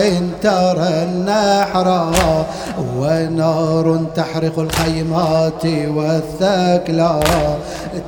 [0.42, 2.12] ترى النحر
[2.98, 7.20] ونار تحرق الخيمات والثكلى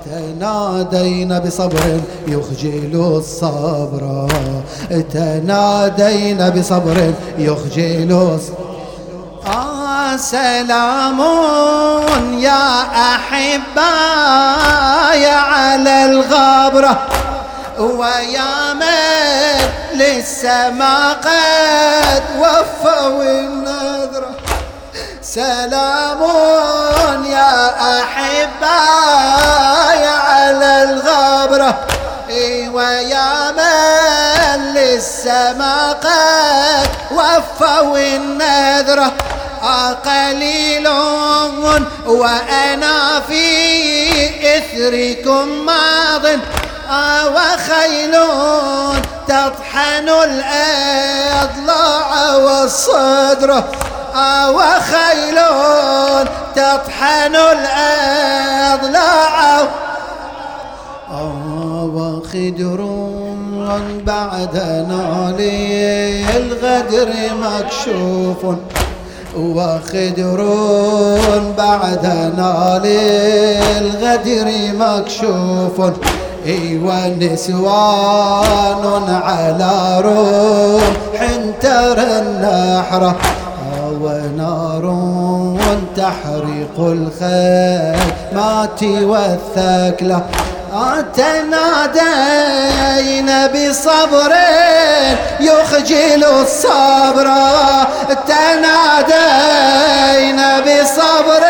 [0.04, 4.28] تنادين بصبر يخجل الصبر
[5.12, 8.71] تنادين بصبر يخجل الصبر
[9.46, 11.20] آه سلام
[12.38, 12.82] يا
[13.14, 13.66] أحباي
[15.26, 17.06] على الغبرة
[17.78, 24.30] ويا من للسما قد وفوا النذرة.
[25.22, 26.20] سلام
[27.26, 27.70] يا
[28.02, 28.86] أحباي
[30.06, 31.80] على الغبرة
[32.72, 39.12] ويا من للسما قد وفوا النذره
[40.04, 40.88] قليل
[42.06, 46.26] وأنا في إثركم ماض.
[47.34, 48.14] وخيل
[49.28, 53.62] تطحن الأضلاع والصدر.
[54.48, 55.38] وخيل
[56.54, 58.22] تطحن الأضلاع.
[63.62, 67.08] وخدر بعدنا للغدر
[67.42, 68.42] مكشوف
[69.36, 70.40] وخدر
[71.58, 74.48] بعدنا للغدر
[74.78, 75.76] مكشوف
[76.46, 83.16] اي ونسوان على روح ترى النحرة
[84.02, 84.84] ونار
[85.96, 90.22] تحرق الخيمات والثكلة
[91.16, 94.32] تنادين بصبر
[95.40, 97.28] يخجل الصبر.
[98.26, 99.80] تنادين
[100.60, 101.42] بصبر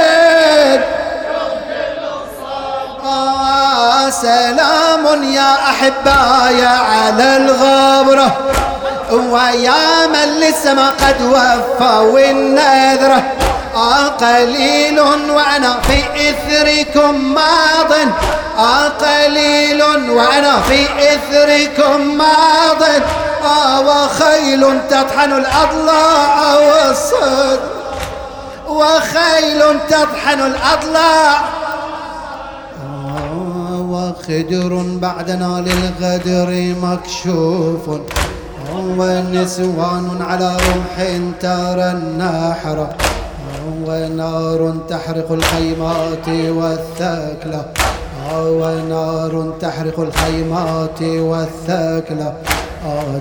[3.04, 8.36] آه سلام يا أحباي على الغبرة
[9.12, 13.22] ويا من للسما قد وفى والنذرة
[13.74, 15.00] آه قليل
[15.30, 15.98] وأنا في
[16.30, 17.92] إثركم ماض.
[18.58, 22.82] آه قليل وأنا في إثركم ماض.
[23.44, 27.60] آه وخيل تطحن الأضلاع والصد
[28.68, 31.40] وخيل تطحن الأضلاع.
[32.84, 37.88] آه وخدر بعدنا للغدر مكشوف.
[37.88, 40.96] آه ونسوان على رمح
[41.40, 42.88] ترى النحر.
[43.86, 47.64] ونار تحرق الخيمات والثكلة.
[48.34, 52.34] ونار تحرق الخيمات والثكلة.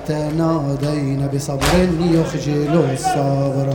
[0.08, 3.74] تنادين بصبر يخجل الصبر.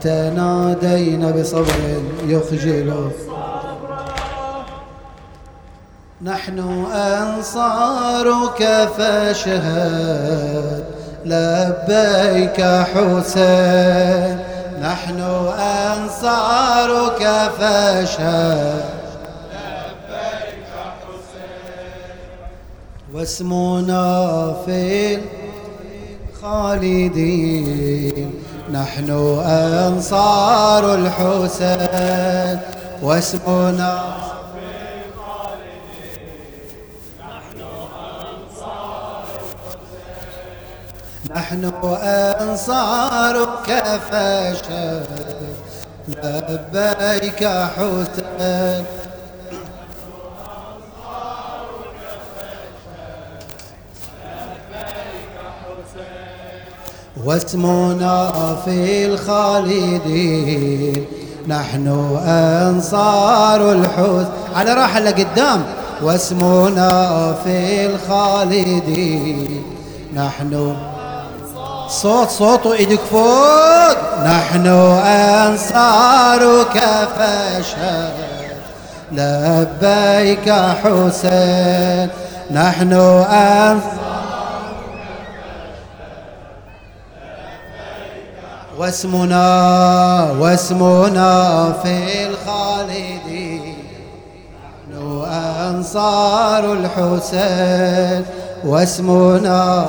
[0.00, 1.80] تنادين بصبر
[2.26, 3.10] يخجل
[6.22, 6.58] نحن
[6.94, 10.84] أنصارك فاشهد.
[11.24, 14.51] لبيك حسين.
[14.82, 15.20] نحن
[15.58, 17.22] أنصارك
[17.58, 18.84] فاشهد
[19.52, 20.70] لبيك
[21.02, 22.16] حسين
[23.14, 24.06] واسمنا
[24.66, 25.18] في
[26.42, 28.28] الخالدين.
[28.72, 29.10] نحن
[29.86, 32.58] أنصار الحسين.
[33.02, 33.92] واسمنا
[41.36, 41.72] نحن
[42.40, 45.02] أنصارك فشل
[46.08, 48.84] لبيك حسين
[57.24, 58.32] واسمنا
[58.64, 61.04] في الخالدين
[61.48, 61.88] نحن
[62.26, 65.64] أنصار الحوت على راحة لقدام
[66.02, 69.62] واسمنا في الخالدين
[70.14, 70.76] نحن
[71.92, 73.98] صوت صوت إيدك فوق.
[74.24, 74.66] نحن
[75.46, 76.78] أنصارك
[77.16, 78.12] فاشهد
[79.12, 82.08] لبيك حسين.
[82.50, 84.02] نحن أنصار.
[88.78, 89.46] واسمنا
[90.38, 93.76] واسمنا في الخالدين.
[94.90, 95.24] نحن
[95.68, 98.24] أنصار الحسين.
[98.64, 99.84] واسمنا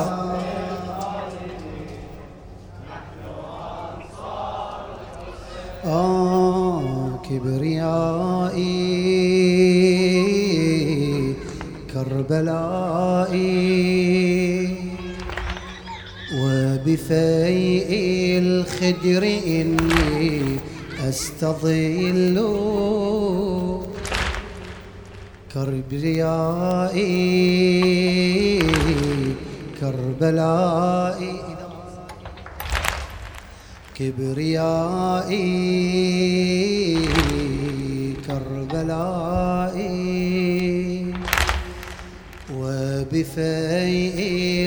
[5.84, 8.64] آه كبريائي
[11.94, 13.44] كربلائي.
[16.34, 17.90] وبفيء
[18.38, 20.42] الخدر إني
[21.08, 22.36] أستظل.
[25.54, 27.04] كربلائي
[29.80, 31.53] كربلائي.
[33.98, 35.44] كبريائي
[38.26, 39.94] كربلائي.
[42.54, 44.18] وبفيء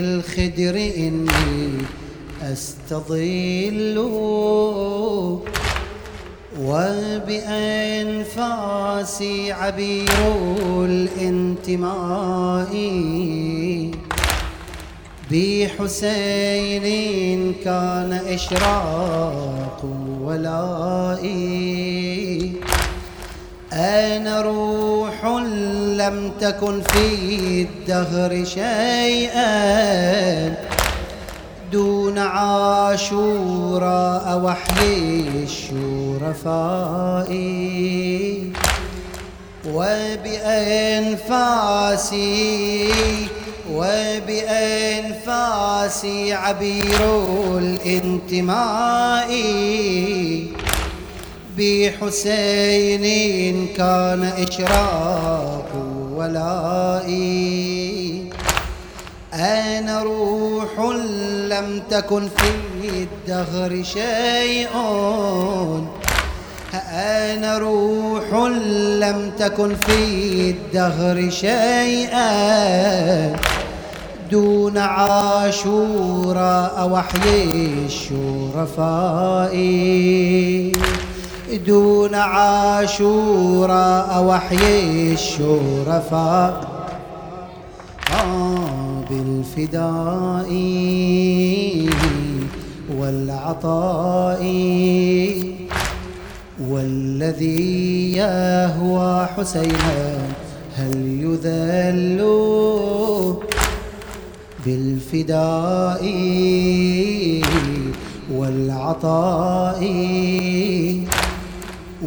[0.04, 1.70] الخدر إني
[2.42, 3.98] أستظل.
[6.62, 12.74] وبأنفاسي عبير الانتماء.
[15.32, 16.86] بحسين
[17.66, 19.86] كان إشراق
[20.22, 21.38] ولائي.
[23.74, 25.26] أنا روح
[25.98, 29.48] لم تكن في الدهر شيئا؟
[31.72, 33.06] دون عاشوراء
[34.44, 37.32] وحي الشرفاء.
[39.74, 40.68] وبأنفاسي
[43.74, 44.34] وبأنفاسي
[46.34, 49.30] عبير الانتماء
[51.58, 53.06] بحسين
[53.78, 55.70] كان إشراق
[56.16, 57.38] ولائي.
[59.34, 60.80] أنا روح
[61.50, 62.50] لم تكن في
[62.90, 64.68] الدهر شيء.
[66.74, 68.34] أنا روح
[69.00, 72.28] لم تكن في الدهر شيئا.
[74.32, 77.44] دون عاشوراء وحي
[77.86, 79.56] الشرفاء.
[81.68, 86.68] دون عاشوراء وحي الشرفاء.
[89.10, 90.50] بالفداء
[93.00, 94.44] والعطاء.
[96.78, 100.18] والذي يهوى حسينا
[100.76, 100.94] هل
[101.26, 102.20] يذل
[104.66, 106.04] بالفداء
[108.32, 109.82] والعطاء؟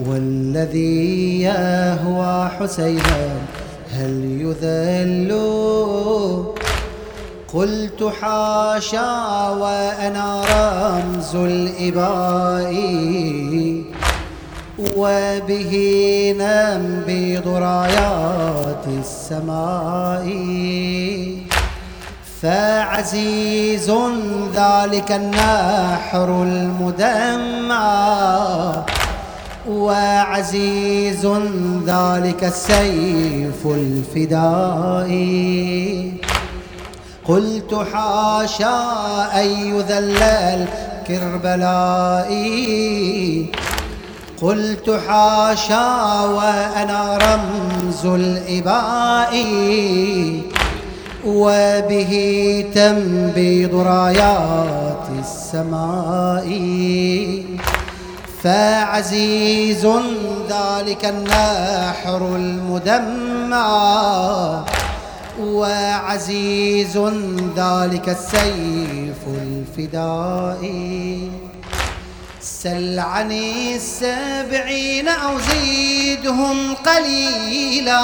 [0.07, 3.29] والذي يهوى حسينا
[3.91, 5.31] هل يذل؟
[7.55, 12.75] قلت حاشا وأنا رمز الإباء.
[14.97, 15.73] وبه
[16.39, 20.27] ننبض رايات السماء.
[22.43, 23.93] فعزيز
[24.57, 27.91] ذلك النحر المدمع.
[29.69, 31.27] وعزيز
[31.87, 35.21] ذلك السيف الفدائي
[37.29, 38.83] قلت حاشا
[39.35, 40.23] أن يذل
[41.09, 42.41] الكربلائي.
[44.43, 49.33] قلت حاشا وأنا رمز الإباء
[51.27, 52.13] وبه
[52.75, 56.49] تنبيض رايات السماء.
[58.43, 59.87] فعزيز
[60.49, 63.67] ذلك النحر المدمع
[65.41, 66.99] وعزيز
[67.57, 69.21] ذلك السيف
[69.79, 71.31] الفدائي.
[72.63, 78.01] سل عن السبعين أو زيدهم قليلا.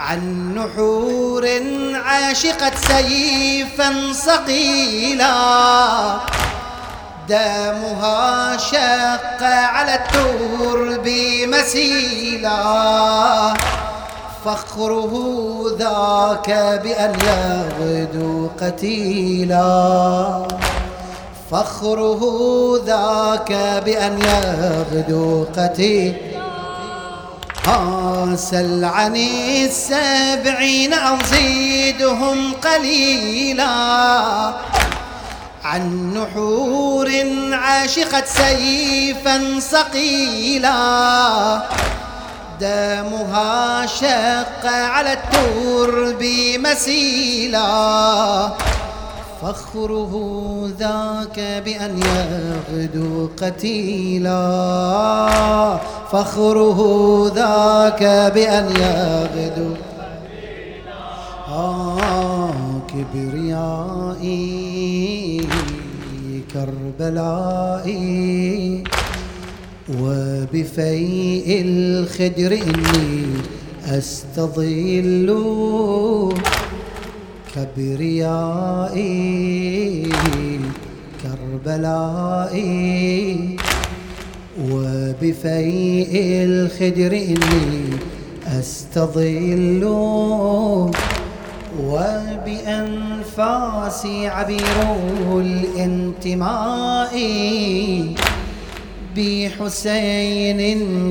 [0.00, 1.48] عن نحور
[2.04, 5.34] عاشقت سيفا صقيلا
[7.28, 11.08] دامها شق على الترب
[11.48, 12.54] مسيلا.
[14.44, 15.12] فخره
[15.78, 20.46] ذاك بأن يغدو قتيلا.
[21.50, 22.22] فخره
[22.86, 23.52] ذاك
[23.84, 26.14] بأن يغدو قتيل.
[28.34, 33.74] سل عن السبعين أو زيدهم قليلا.
[35.64, 37.10] عن نحور
[37.52, 40.70] عاشقت سيفا صقيلا
[42.60, 46.22] دامها شق على الترب
[46.58, 47.70] مسيلا.
[49.42, 50.12] فخره
[50.78, 54.40] ذاك بأن يغدو قتيلا.
[56.12, 56.80] فخره
[57.34, 58.02] ذاك
[58.34, 59.70] بأن يغدو
[61.48, 64.40] آه كبريائي
[66.54, 68.00] كربلائي.
[70.02, 73.14] وبفيء الخدر إني
[73.98, 75.28] أستظل.
[77.56, 79.10] كبريائي
[81.22, 82.70] كربلائي.
[84.70, 86.12] وبفيء
[86.44, 87.96] الخدر إني
[88.46, 89.84] أستظل.
[91.80, 94.78] وبأنفاسي عبير
[95.36, 97.14] الانتماء.
[99.16, 100.60] بحسين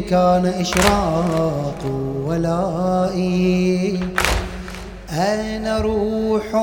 [0.10, 1.82] كان إشراق
[2.26, 4.00] ولائي.
[5.14, 6.55] أنا روح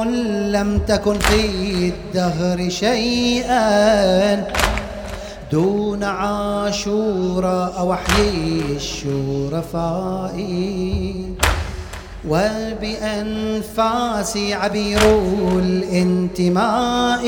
[0.53, 4.44] لم تكن في الدهر شيئا؟
[5.53, 10.36] دون عاشوراء وحي الشرفاء.
[12.28, 15.01] وبأنفاسي عبير
[15.59, 17.24] الانتماء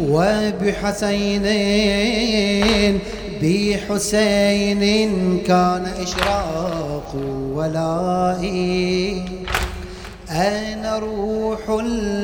[0.00, 1.42] وبحسين
[3.42, 4.82] بحسين
[5.46, 7.14] كان إشراق
[7.54, 9.24] ولائي.
[10.30, 11.70] أنا روح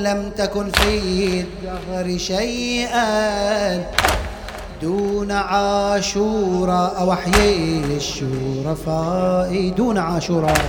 [0.06, 3.84] لم تكن في الدهر شيئا
[4.82, 10.64] دون عاشوراء وحي الشرفاء؟ دون عاشوراء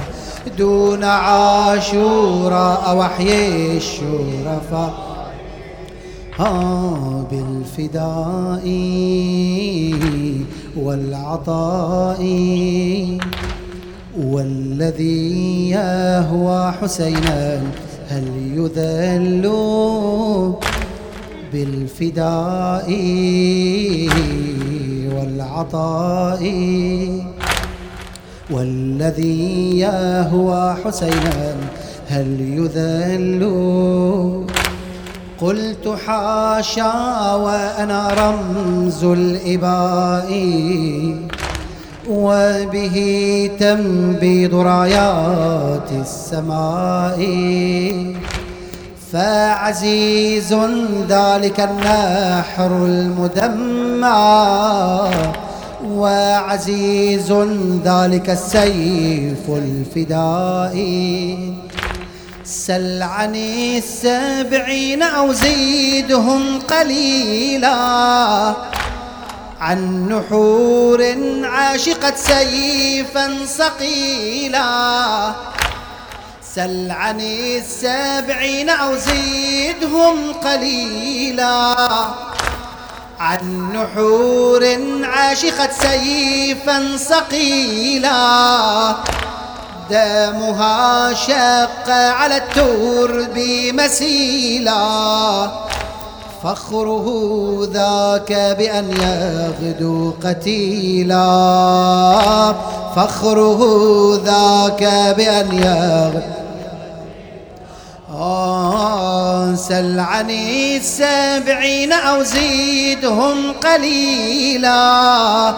[0.58, 5.11] دون عاشوراء وحي الشرفاء.
[7.32, 8.66] بالفداء
[10.78, 12.22] والعطاء
[14.18, 17.62] والذي يهوى حسينا
[18.10, 18.24] هل
[18.56, 19.46] يذل
[21.54, 22.90] بالفداء
[25.16, 26.44] والعطاء
[28.52, 31.56] والذي يهوى حسينا
[32.08, 33.42] هل يذل
[35.42, 36.94] قلت حاشا
[37.36, 40.30] وأنا رمز الإباء
[42.10, 47.20] وبه تنبيض رايات السماء
[49.12, 50.54] فعزيز
[51.10, 54.12] ذلك النحر المدمع
[55.86, 57.34] وعزيز
[57.86, 61.38] ذلك السيف الفدائي
[62.52, 67.76] سل عن السبعين أو زيدهم قليلا.
[69.62, 75.32] عن نحور عاشقت سيفا صقيلا
[76.56, 81.76] سل عن السبعين أو زيدهم قليلا.
[83.20, 84.64] عن نحور
[85.04, 88.12] عاشقت سيفا صقيلا
[89.92, 93.38] دامها شق على الترب
[93.74, 95.52] مسيلا
[96.44, 97.08] فخره
[97.74, 101.26] ذاك بأن يغدو قتيلا.
[102.96, 103.62] فخره
[104.26, 104.84] ذاك
[105.18, 106.42] بأن يغدو
[109.56, 115.54] سل عن السبعين أو زيدهم قليلا.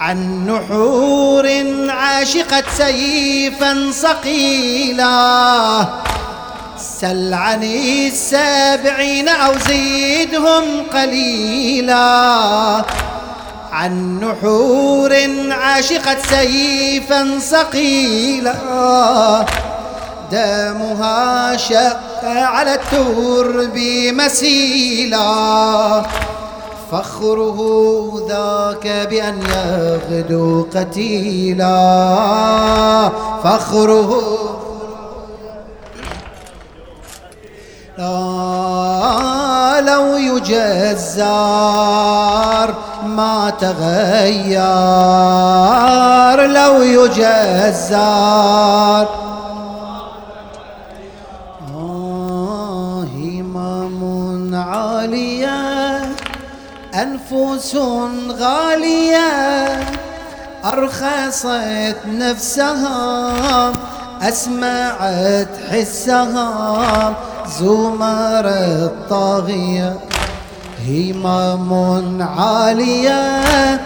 [0.00, 1.48] عن نحور
[1.90, 5.86] عاشقت سيفا صقيلا
[7.00, 12.84] سل عن السابعين أو زيدهم قليلا.
[13.72, 15.16] عن نحور
[15.50, 18.54] عاشقت سيفا صقيلا
[20.32, 23.78] دامها شق على الترب
[24.12, 25.22] مسيلا.
[26.92, 27.58] فخره
[28.28, 31.78] ذاك بأن يغدو قتيلا.
[33.44, 34.10] فخره
[37.98, 41.48] لا لو يجزار
[43.06, 44.58] ما تغير
[46.46, 48.28] لو يجزار
[57.02, 57.76] أنفس
[58.40, 59.28] غالية
[60.64, 63.72] أرخصت نفسها
[64.22, 67.14] أسمعت حسها
[67.60, 69.96] زمر الطاغية.
[70.88, 73.80] همم عالية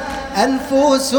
[0.45, 1.15] أنفس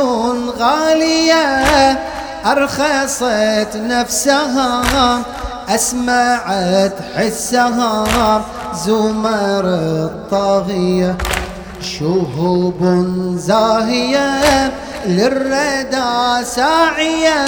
[0.60, 2.00] غالية
[2.46, 5.22] أرخصت نفسها
[5.70, 8.42] أسمعت حسها
[8.86, 11.18] زمر الطاغية.
[11.84, 13.06] شهوب
[13.38, 14.72] زاهية
[15.08, 17.46] للردى ساعية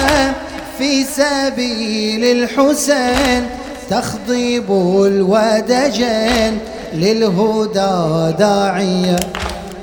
[0.78, 3.46] في سبيل الحسين
[3.90, 4.70] تخضب
[5.06, 6.58] الودجين
[6.92, 9.16] للهدى داعية.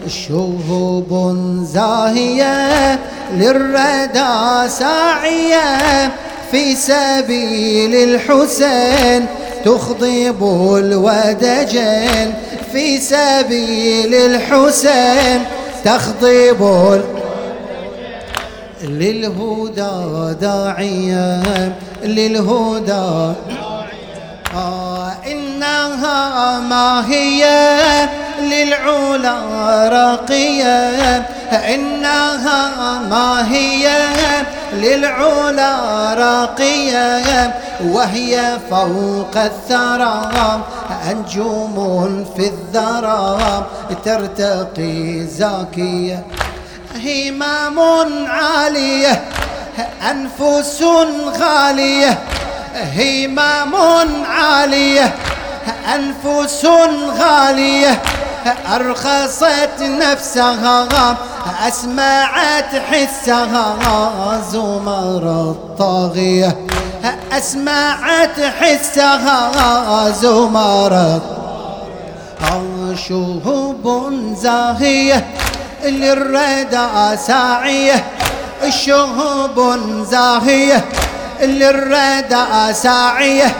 [0.08, 3.00] شهوب زاهية
[3.34, 6.12] للردى ساعية
[6.52, 9.26] في سبيل الحسين
[9.66, 10.44] تخضب
[10.78, 12.34] الودجين
[12.74, 15.46] في سبيل الحسين
[15.86, 17.02] تخضب
[18.84, 21.44] للهدى داعية
[22.04, 23.34] للهدى.
[24.56, 27.46] آه إنها ما هي
[28.50, 29.36] للعلا
[29.90, 33.90] راقية إنها ما هي؟
[34.74, 35.74] للعلا
[36.14, 37.54] راقية
[37.86, 40.32] وهي فوق الثرى
[41.12, 43.66] أنجوم في الذرى
[44.06, 46.24] ترتقي زاكية.
[46.96, 47.80] همام
[48.28, 49.22] عالية
[50.12, 50.84] أنفس
[51.40, 52.18] غالية.
[52.98, 53.76] همام
[54.26, 55.14] عالية
[55.96, 56.66] أنفس
[57.20, 58.02] غالية.
[58.76, 61.18] أرخصت نفسها
[61.68, 66.58] أسمعت حسها زمر الطاغية.
[67.32, 71.22] أسمعت حسها زمر
[73.08, 75.26] شهوب زاهية
[75.84, 78.04] للردى ساعية.
[78.70, 79.80] شهوب
[80.12, 80.86] زاهية
[81.42, 83.56] للردى ساعية.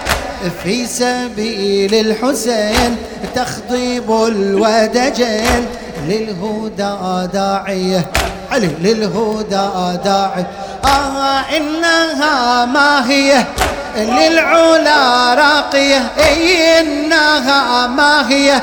[0.64, 2.98] في سبيل الحسين
[3.36, 5.66] تخضيب الودجين.
[6.08, 8.06] للهدى داعية
[8.52, 9.70] علي للهدى
[10.06, 10.46] داعي.
[10.86, 13.44] آه إنها ما هي؟
[13.98, 16.12] للعلا راقية.
[16.80, 18.62] إنها ما هي؟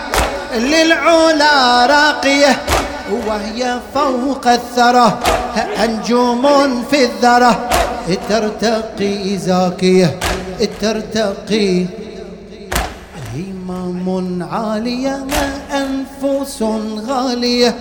[0.56, 2.58] للعلا راقية.
[3.26, 5.18] وهي فوق الثرى
[5.84, 6.44] أنجوم
[6.90, 7.68] في الذرة.
[8.28, 10.18] ترتقي زاكية.
[10.80, 11.86] ترتقي.
[13.34, 15.26] همم عالية
[15.72, 16.62] أنفس
[17.08, 17.74] غالية.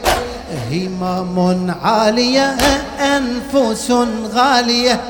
[0.72, 2.58] همم عالية
[3.00, 3.92] أنفس
[4.34, 5.02] غالية.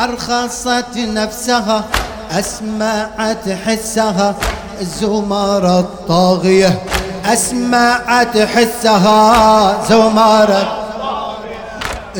[0.00, 1.84] أرخصت نفسها
[2.30, 4.34] أسمعت حسها.
[4.82, 6.78] زمر الطاغية
[7.26, 9.84] أسمعت حسها.
[9.88, 10.50] زمر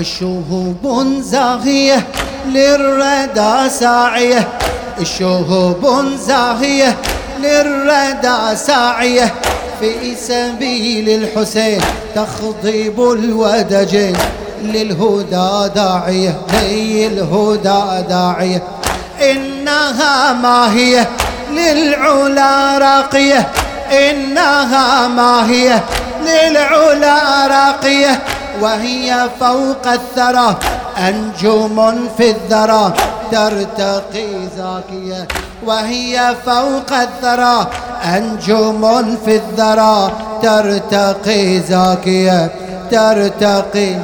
[0.02, 2.06] شهوب زاهية
[2.46, 4.48] للردى ساعية.
[5.02, 6.96] شهوب زاهية
[7.40, 9.34] للردى ساعية.
[9.80, 11.80] في سبيل الحسين
[12.14, 14.16] تخضب الودجين
[14.62, 18.62] للهدى داعية لي الهدى داعية.
[19.22, 21.06] إنها ما هي
[21.50, 23.48] للعلا راقية.
[23.92, 25.80] إنها ما هي
[26.26, 28.22] للعلا راقية.
[28.60, 30.56] وهي فوق الثرى
[30.98, 32.92] أنجوم في الذرى.
[33.32, 35.28] ترتقي زاكية
[35.66, 37.66] وهي فوق الثرى
[38.16, 40.12] أنجوم في الذرى
[40.42, 42.50] ترتقي زاكية
[42.90, 43.94] ترتقي.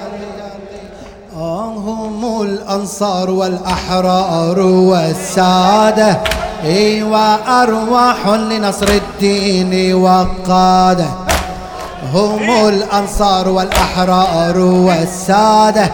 [1.36, 6.20] هم الأنصار والأحرار والسادة.
[7.02, 11.06] وأرواح لنصر الدين وقادة.
[12.14, 15.90] هم الأنصار والأحرار والسادة.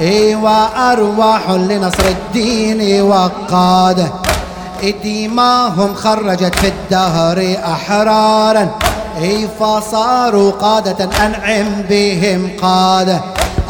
[0.00, 4.12] اي وأرواح لنصر الدين وقاده
[5.04, 8.70] دماهم خرجت في الدهر أحرارا.
[9.22, 13.20] إي فصاروا قادة أنعم بهم قادة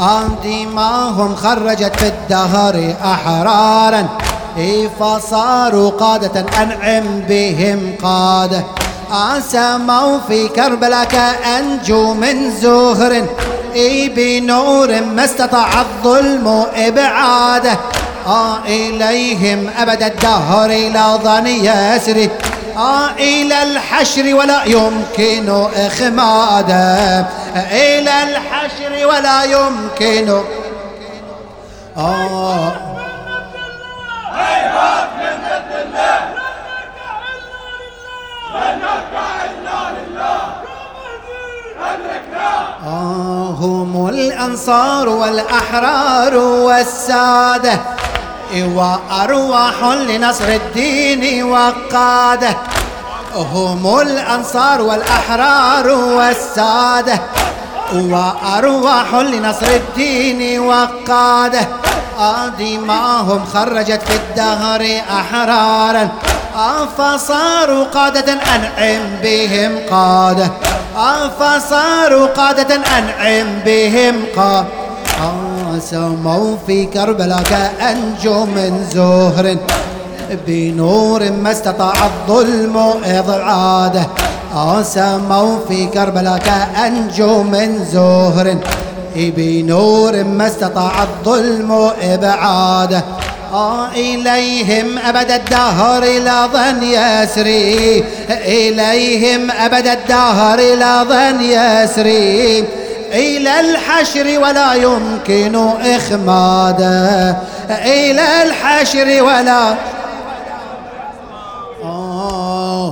[0.00, 4.08] آن دماهم خرجت في الدهر أحرارا.
[4.56, 8.64] إي فصاروا قادة أنعم بهم قادة
[9.52, 13.24] سموا في كربلاء كأنجو من زهر.
[13.74, 17.78] إي بنور ما استطاع الظلم إبعاده.
[18.26, 22.30] آه إليهم أبد الدهر لا ظن يسري
[22.76, 27.26] آه إلى الحشر ولا يمكن إخماده.
[27.56, 30.42] إلى الحشر ولا يمكن.
[31.96, 32.72] آه
[34.34, 36.20] هيهات من ضد الله
[38.54, 40.42] لن نركع إلا لله
[42.36, 47.80] آه هم الأنصار والأحرار والسادة
[48.54, 52.56] وأرواح لنصر الدين وقادة.
[53.36, 57.20] هم الأنصار والأحرار والسادة
[57.94, 61.68] وأرواح لنصر الدين وقادة.
[62.58, 66.08] دماهم خرجت في الدهر أحرارا
[66.98, 70.50] فصاروا قادة أنعم بهم قادة.
[71.38, 74.66] فصاروا قادة أنعم بهم قادة
[75.80, 79.56] سموا في كربلاء كأنجو من زهر.
[80.46, 84.06] بنور ما استطاع الظلم إضعاده.
[84.82, 88.56] سموا في كربلاء كأنجو من زهر.
[89.16, 93.04] بنور ما استطاع الظلم إبعاده.
[93.96, 98.04] إليهم أبد الدهر لا ظن يسري.
[98.30, 102.64] إليهم أبد الدهر لا ظن يسري.
[103.12, 107.36] إلى الحشر ولا يمكن إخماده.
[107.70, 109.74] إلى الحشر ولا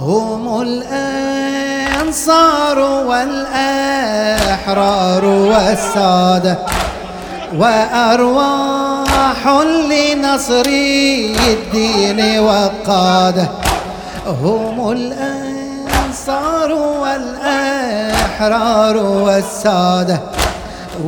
[0.07, 0.63] هم
[1.93, 4.15] الأنصار والأحرار
[5.25, 6.59] والسادة
[7.59, 8.92] وأرواح
[9.91, 10.67] لنصر
[11.49, 13.49] الدين وقاده
[14.27, 20.21] هم الأنصار والأحرار والسادة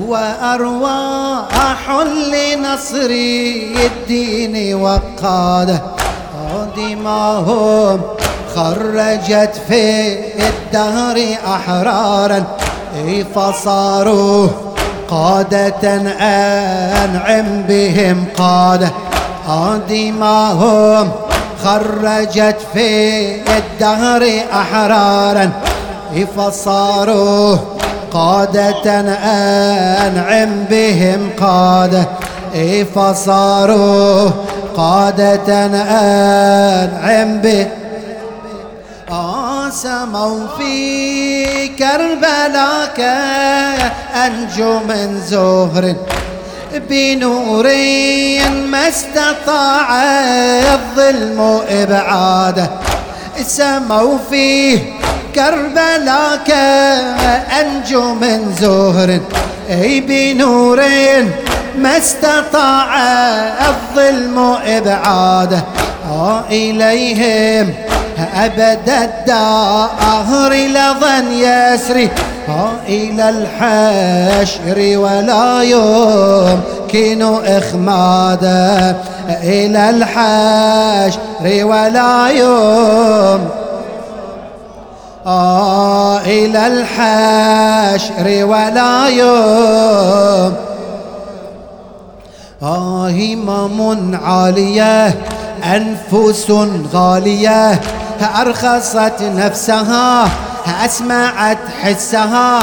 [0.06, 1.90] وأرواح
[2.32, 3.10] لنصر
[3.84, 5.82] الدين وقاده
[6.76, 8.00] دماهم
[8.54, 10.14] خرجت في
[10.48, 12.44] الدهر أحرارا.
[13.34, 14.48] فصاروا
[15.14, 15.94] قادة
[17.04, 18.24] أنعم بهم.
[18.38, 18.90] قادة
[19.88, 21.10] دماهم
[21.64, 25.50] خرجت في الدهر أحرارا.
[26.36, 27.56] فصاروا
[28.12, 29.00] قادة
[30.06, 31.30] أنعم بهم.
[31.40, 32.06] قادة
[32.94, 34.30] فصاروا
[34.76, 35.66] قادة
[36.84, 37.83] أنعم بهم
[39.82, 45.94] سموا في كربلاء كأنجو من زهر
[46.74, 47.64] بنور
[48.70, 50.02] ما استطاع
[50.74, 52.70] الظلم إبعاده
[53.46, 54.78] سموا فيه
[55.34, 59.20] كربلاء كأنجو من زهر
[59.70, 60.82] أي بنور
[61.78, 62.98] ما استطاع
[63.68, 65.64] الظلم إبعاده
[66.50, 67.74] إليهم.
[68.34, 72.10] أبد الدهر لظن يسري.
[72.88, 78.96] إلى الحشر ولا يمكن إخماده
[79.28, 83.48] إلى الحشر ولا يوم
[85.26, 90.54] آه إلى الحشر ولا يوم
[92.62, 95.14] آه همم عالية
[95.64, 96.50] أنفس
[96.92, 97.80] غالية
[98.40, 100.28] أرخصت نفسها
[100.84, 102.58] أسمعت حسها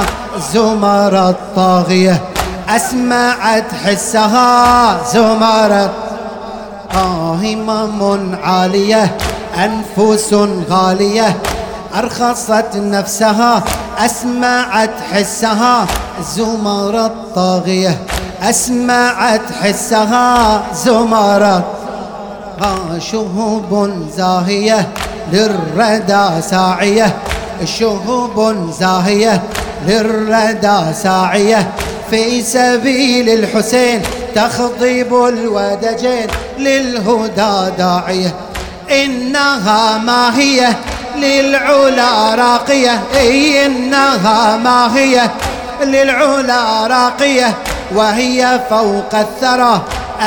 [0.54, 2.22] زمر الطاغية.
[2.70, 5.90] أسمعت حسها زمر
[6.96, 9.18] همم عالية.
[9.58, 10.34] أنفس
[10.70, 11.38] غالية
[11.96, 13.64] أرخصت نفسها
[14.00, 15.86] أسمعت حسها
[16.36, 17.98] زمر الطاغية.
[18.42, 21.62] أسمعت حسها زمر
[23.00, 24.88] شهوب زاهية
[25.34, 27.16] للردى ساعية.
[27.66, 29.42] شهوب زاهية
[29.88, 31.72] للردى ساعية.
[32.10, 34.02] في سبيل الحسين
[34.36, 38.36] تخضب الودجين للهدى داعية.
[38.92, 40.68] إنها ما هي
[41.18, 43.02] للعلا راقية.
[43.66, 45.30] إنها ما هي
[45.84, 47.54] للعلا راقية.
[47.96, 49.82] وهي فوق الثرى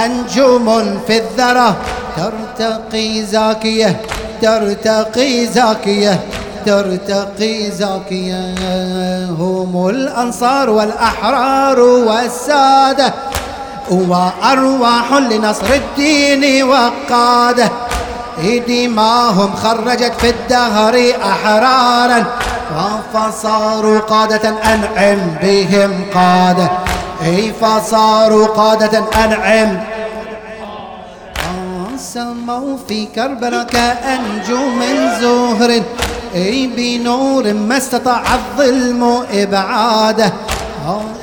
[0.04, 1.74] أنجم في الذرى.
[2.16, 4.00] ترتقي زاكية
[4.42, 6.20] ترتقي زاكية
[6.66, 8.54] ترتقي زاكية.
[9.38, 13.14] هم الأنصار والأحرار والسادة
[13.90, 17.68] وأرواح لنصر الدين وقادة.
[18.68, 22.24] دماهم خرجت في الدهر أحرارا
[23.14, 26.70] فصاروا قادة أنعم بهم قادة.
[27.60, 29.93] فصاروا قادة أنعم
[32.14, 34.82] سموا في كربلاء كأنجوم
[35.20, 35.82] زهر.
[36.34, 40.32] أي بنور ما استطاع الظلم إبعاده.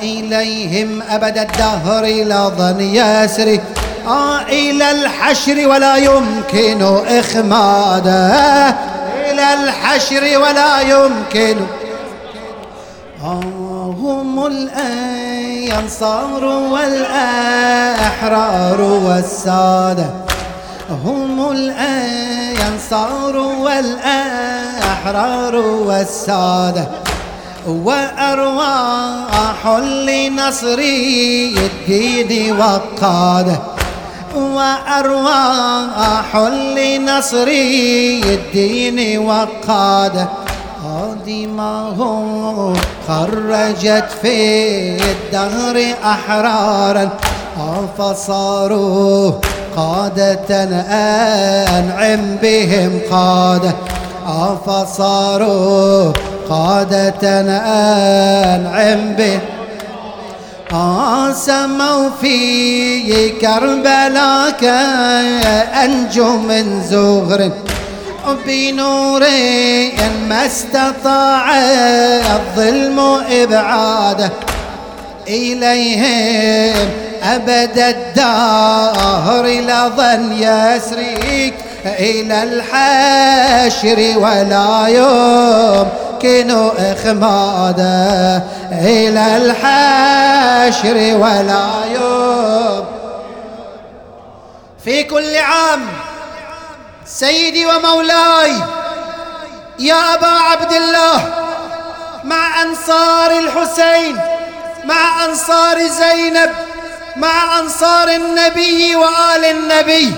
[0.01, 3.61] إليهم أبد الدهر لظن يسري
[4.07, 8.69] آه إلى الحشر ولا يمكن إخماده.
[9.31, 11.55] إلى الحشر ولا يمكن.
[13.23, 20.05] آه هم الأنصار والأحرار والسادة.
[20.91, 26.87] هم الأنصار والأحرار والسادة
[27.67, 29.67] وأرواح
[30.07, 30.79] لنصر
[31.57, 33.59] الدين وقاده
[34.35, 36.35] وأرواح
[36.75, 40.27] لنصر الدين وقاده
[41.27, 42.73] دماهم
[43.07, 47.09] خرجت في الدهر أحرارا
[47.97, 49.31] فصاروا
[49.75, 50.63] قادة
[51.79, 53.73] أنعم بهم قادة
[54.67, 56.11] فصاروا
[56.49, 57.41] قادة
[58.55, 59.41] أنعم بهم
[61.33, 67.51] سموا في كربلاء كأنجم من زغر
[68.47, 69.23] بنور
[70.29, 71.57] ما استطاع
[72.35, 72.99] الظلم
[73.29, 74.31] إبعاده
[75.27, 77.10] إليهم.
[77.23, 81.53] أبد الدهر لظن يسريك
[81.85, 92.85] إلى الحشر ولا يمكن إخماده إلى الحشر ولا يوم
[94.83, 95.87] في كل عام
[97.05, 98.53] سيدي ومولاي
[99.79, 101.23] يا أبا عبد الله
[102.23, 104.17] مع أنصار الحسين
[104.85, 106.49] مع أنصار زينب
[107.15, 110.15] مع أنصار النبي وآل النبي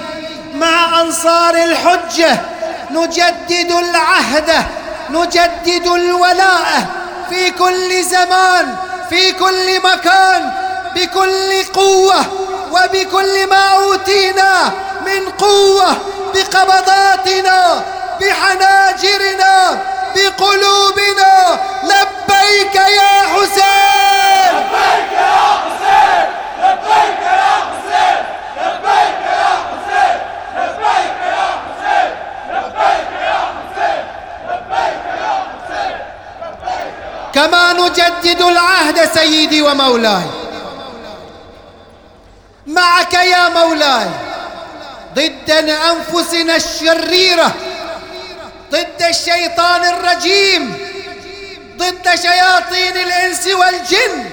[0.53, 2.41] مع أنصار الحجة
[2.91, 4.65] نجدد العهد
[5.09, 6.85] نجدد الولاء
[7.29, 8.75] في كل زمان
[9.09, 10.51] في كل مكان
[10.95, 12.25] بكل قوة
[12.71, 14.71] وبكل ما أوتينا
[15.05, 15.97] من قوة
[16.35, 17.81] بقبضاتنا
[18.21, 19.79] بحناجرنا
[20.15, 21.59] بقلوبنا.
[21.83, 24.57] لبيك يا حسين!
[24.57, 26.42] لبيك يا حسين!
[37.33, 40.23] كما نجدد العهد سيدي ومولاي.
[42.67, 44.09] معك يا مولاي
[45.15, 45.49] ضد
[45.91, 47.51] أنفسنا الشريرة
[48.71, 50.77] ضد الشيطان الرجيم
[51.77, 54.29] ضد شياطين الإنس والجن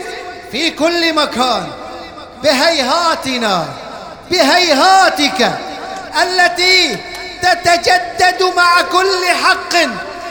[0.53, 1.80] في كل مكان.
[2.43, 3.67] بهيهاتنا
[4.31, 5.53] بهيهاتك
[6.23, 6.97] التي
[7.43, 9.75] تتجدد مع كل حق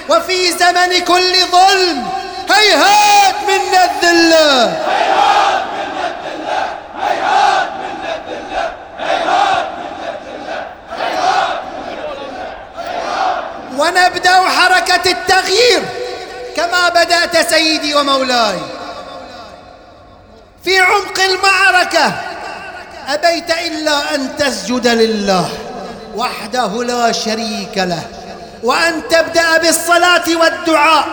[0.10, 2.08] وفي زمن كل ظلم.
[2.50, 4.64] هيهات منا الذلة.
[4.90, 5.64] هيهات
[7.00, 7.74] هيهات
[9.00, 9.60] هيهات
[13.78, 15.84] ونبدأ حركة التغيير
[16.56, 18.60] كما بدأت سيدي ومولاي.
[20.70, 22.14] في عمق المعركة.
[23.08, 25.50] أبيت إلا أن تسجد لله
[26.16, 28.04] وحده لا شريك له
[28.64, 31.06] وأن تبدأ بالصلاة والدعاء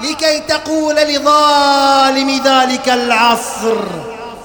[0.00, 3.76] لكي تقول لظالم ذلك العصر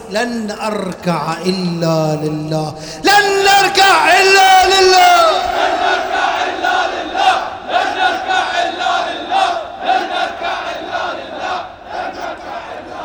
[0.09, 2.73] لن أركع إلا لله
[3.03, 7.35] لن نركع إلا لله لن نركع إلا لله
[7.69, 9.51] لن نركع إلا لله
[9.83, 11.59] لن نركع إلا لله
[11.93, 13.03] لن نركع إلا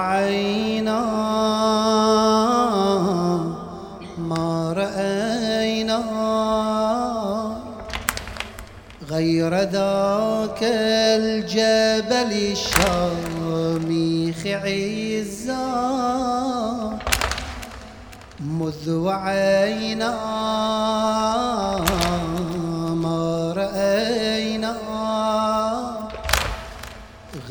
[0.00, 1.00] وعينا
[4.18, 6.00] ما رأينا.
[9.10, 10.60] غير ذاك
[11.20, 15.68] الجبل الشامخ عزا.
[18.40, 20.14] مذ وعينا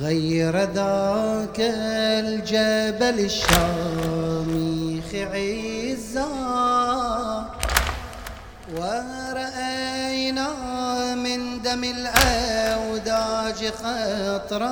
[0.10, 1.60] غير ذاك
[2.26, 6.30] الجبل الشامخ عزا
[8.76, 10.50] ورأينا
[11.16, 14.70] من دم الأوداج خطرا.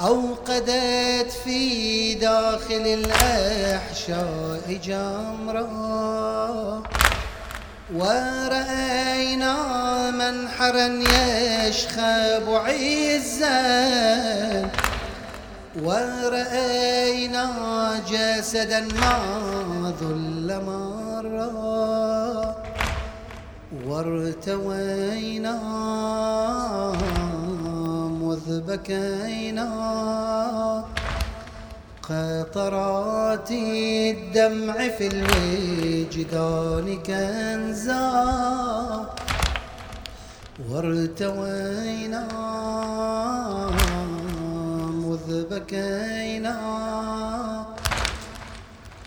[0.00, 5.72] أوقدت في داخل الأحشاء جمرا.
[7.94, 9.56] ورأينا
[10.10, 10.86] منحرا
[11.66, 13.60] يشخب عزا.
[15.82, 17.46] ورأينا
[18.08, 22.56] جسدا ما ذل مرة.
[23.86, 25.58] وارتوينا
[28.22, 29.68] مذ بكينا
[32.12, 38.06] قطرات الدمع في الوجدان كنزا.
[40.70, 42.24] وارتوينا
[45.04, 46.58] مذ بكينا.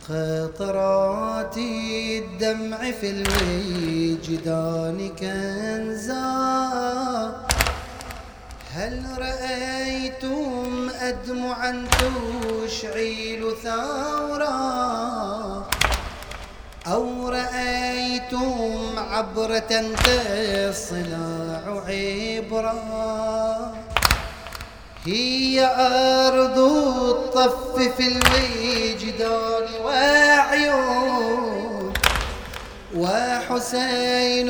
[0.09, 6.25] قطرات الدمع في الوجدان كنزا.
[8.75, 14.55] هل رأيتم أدمعا تشعل ثورا؟
[16.87, 22.75] أو رأيتم عبرة تصنع عبرا؟
[25.05, 25.65] هي
[26.27, 31.64] أرض الطف في الوجدان وعيون
[32.95, 34.49] وحسين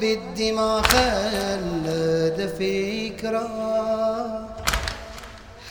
[0.00, 3.48] بالدماء خلد فكرا.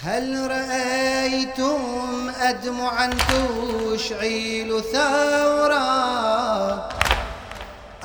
[0.03, 1.81] هل رأيتم
[2.41, 5.79] أدمعا تشعل ثورا؟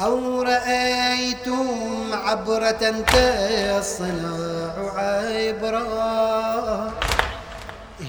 [0.01, 1.67] أو رأيتم
[2.13, 5.85] عبرة تصنع عبرا؟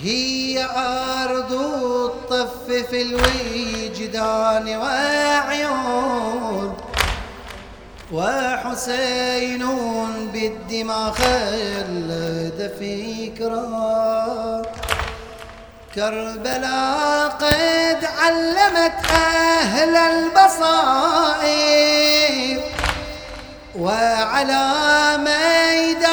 [0.05, 0.65] هي
[1.25, 6.77] أرض الطف في الوجدان وعيون
[8.11, 9.65] وحسين
[10.33, 14.61] بالدماء خلد فكرا
[15.95, 21.75] كربلاء قد علمت أهل البصائر.
[23.79, 24.73] وعلى
[25.17, 26.04] ميدانها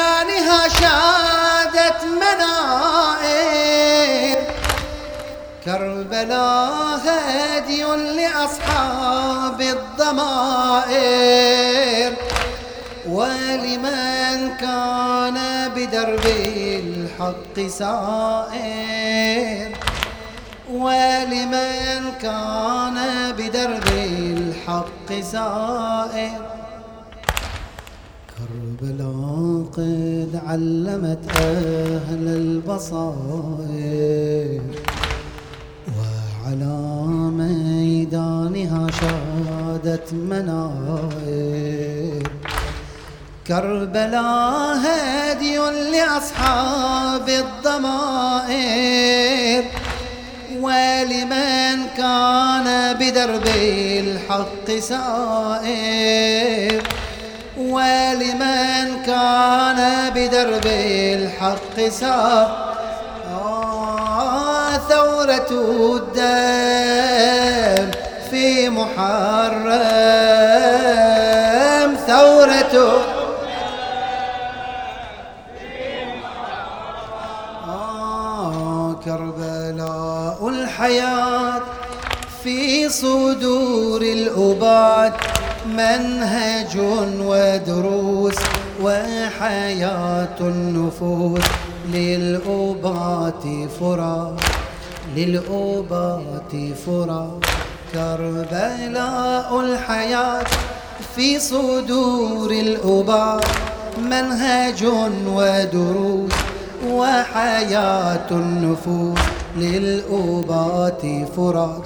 [6.23, 7.83] كربلاء هدي
[8.15, 10.93] لأصحاب الضمائر
[13.09, 15.37] ولمن كان
[15.75, 16.25] بدرب
[16.83, 18.97] الحق سائر
[20.71, 22.97] ولمن كان
[23.37, 26.41] بدرب الحق سائر
[28.37, 33.63] كربلاء قد علمت أهل البصائر
[36.53, 41.03] وعلى ميدانها شادت منائر
[43.47, 45.57] كربلاء هادي
[45.91, 48.53] لأصحاب الضمائر.
[50.61, 52.67] ولمن كان
[52.99, 53.47] بدرب
[53.99, 56.03] الحق سائر.
[57.57, 62.72] ولمن كان بدرب الحق سائر.
[64.83, 65.51] آه ثورة
[65.97, 67.91] الدم
[68.31, 69.73] في محرم.
[72.07, 72.75] ثورة
[79.05, 81.61] كربلاء الحياة
[82.43, 85.13] في صدور الأباد
[85.67, 86.77] منهج
[87.19, 88.35] ودروس
[88.81, 91.41] وحياة النفوس
[91.93, 93.43] للأبات
[93.79, 94.35] فرا
[95.15, 97.39] للأبات فرا
[97.93, 100.45] كربلاء الحياة
[101.15, 103.45] في صدور الأبات
[103.97, 104.85] منهج
[105.27, 106.31] ودروس
[106.87, 109.19] وحياة النفوس
[109.57, 111.01] للأوبات
[111.37, 111.81] فرات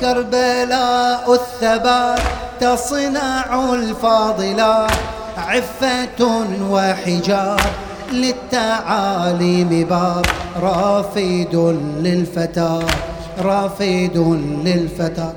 [0.00, 2.20] كربلاء الثبات
[2.60, 4.90] تصنع الفاضلات
[5.38, 7.60] عفة وحجاب
[8.12, 10.26] للتعاليم باب.
[10.62, 12.80] رافد للفتى
[13.42, 14.16] رافد
[14.64, 15.32] للفتى.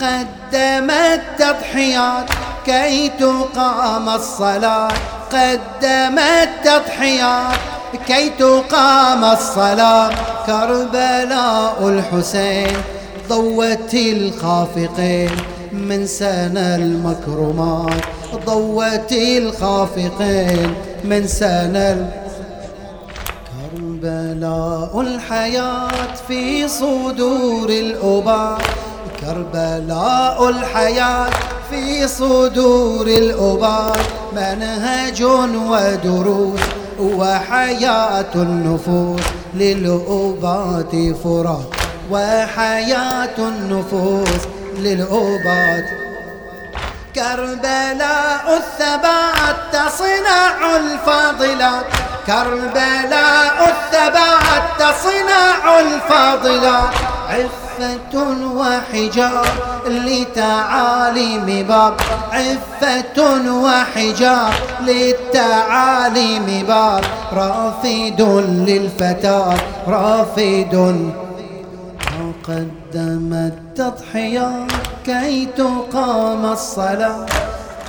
[0.00, 2.30] قدمت تضحيات
[2.66, 4.88] كي تقام الصلاة.
[5.32, 7.56] قدمت تضحيات
[8.06, 10.10] كي تقام الصلاة.
[10.46, 12.76] كربلاء الحسين
[13.28, 15.57] ضوت الخافقين.
[15.72, 18.04] من سنة المكرمات
[18.46, 20.74] ضوت الخافقين
[21.04, 22.10] من سنة
[23.48, 28.58] كربلاء الحياة في صدور الأباء.
[29.20, 31.30] كربلاء الحياة
[31.70, 34.00] في صدور الأباء.
[34.32, 36.60] منهج ودروس
[37.00, 39.20] وحياة النفوس.
[39.54, 41.66] للأبات فرات
[42.10, 44.42] وحياة النفوس.
[44.78, 45.84] للأبات
[47.14, 51.86] كربلاء الثبات تصنع الفاضلات.
[52.26, 56.94] كربلاء الثبات تصنع الفاضلات.
[57.28, 58.14] عفة
[58.54, 59.46] وحجاب
[59.86, 61.94] لتعاليم باب.
[62.32, 67.04] عفة وحجاب للتعاليم باب.
[67.32, 68.20] رافد
[68.68, 69.54] للفتاة
[69.88, 70.74] رافد
[72.48, 74.72] قدم التضحيات
[75.04, 77.26] كي تقام الصلاة.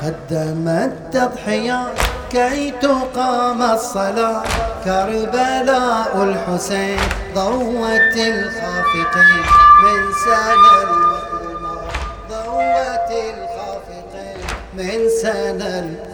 [0.04, 2.00] قدم التضحيات
[2.32, 4.44] كي تقام الصلاة.
[4.86, 7.00] كربلاء الحسين
[7.36, 9.46] ضوت الخافقين.
[9.84, 11.92] من سنة المظلومات
[12.30, 14.40] ضوت الخافقين.
[14.74, 16.09] من سنة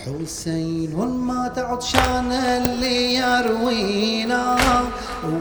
[0.00, 4.56] حسين ما تعد شانا ليروينا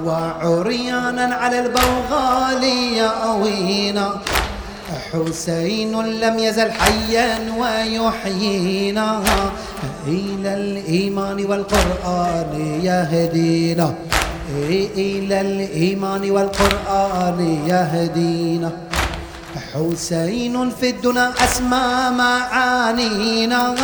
[0.05, 2.63] وعريانا على البوغال
[3.03, 4.07] يأوينا
[5.11, 9.21] حسين لم يزل حيا ويحيينا.
[10.07, 12.51] إلى الإيمان والقرآن
[12.83, 13.93] يهدينا.
[14.97, 18.88] إلى الإيمان والقرآن يهدينا.
[19.57, 23.75] حسين في الدنا أسمى معانينا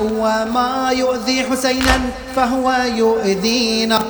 [0.00, 2.00] وما يؤذي حسينا
[2.36, 4.02] فهو يؤذينا.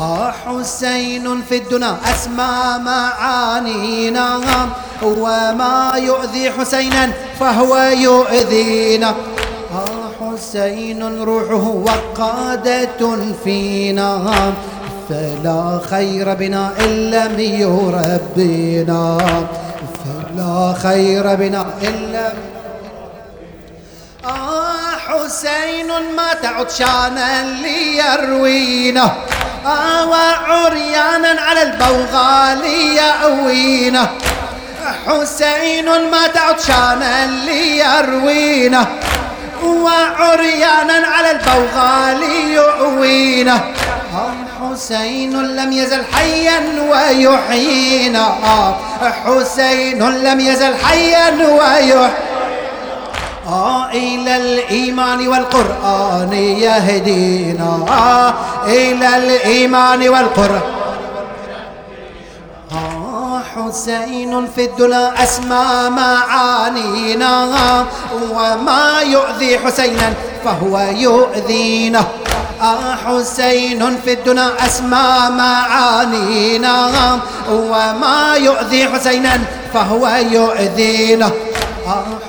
[0.00, 4.40] آه حسين في الدنا أسمى معانينا
[5.02, 9.14] وما يؤذي حسينا فهو يؤذينا.
[9.72, 14.10] آه حسين روحه وقادة فينا
[15.08, 19.18] فلا خير بنا إن لم يربينا
[20.36, 22.34] فلا خير بنا إن لم
[24.24, 29.12] آه حسين ما تعد شانا ليروينا.
[29.66, 32.64] آه وعريانا على البوغال
[32.96, 34.10] يأوينا
[35.06, 38.86] حسين ما تعد شانا ليروينا.
[39.64, 42.22] وعريانا على البوغال
[42.52, 43.60] يؤوينا
[44.72, 48.34] حسين لم يزل حيا ويحيينا.
[49.24, 52.10] حسين لم يزل حيا ويحيينا.
[53.92, 57.72] إلى الإيمان والقرآن يهدينا.
[58.66, 60.62] إلى الإيمان والقرآن.
[63.56, 67.32] حسين في الدنا أسمى معانينا
[68.32, 70.12] وما يؤذي حسينا
[70.44, 72.04] فهو يؤذينا.
[73.06, 76.90] حسين في الدنا أسمى معانينا
[77.50, 79.40] وما يؤذي حسينا
[79.74, 81.30] فهو يؤذينا.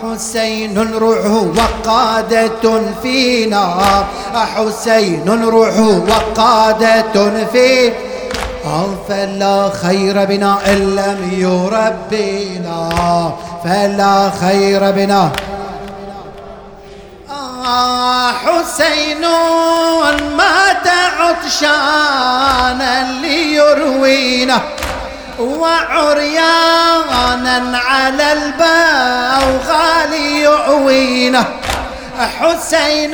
[0.03, 3.65] حسين روحه وقادة فينا.
[4.55, 7.93] حسين روحه وقادة في
[9.09, 12.89] فلا خير بنا إن لم يربينا.
[13.63, 15.31] فلا خير بنا
[18.45, 19.21] حسين
[20.37, 20.87] مات
[21.19, 24.61] عطشانا ليروينا
[25.39, 26.97] وعريانا
[27.77, 31.45] على البوغال يؤوينا
[32.39, 33.11] حسين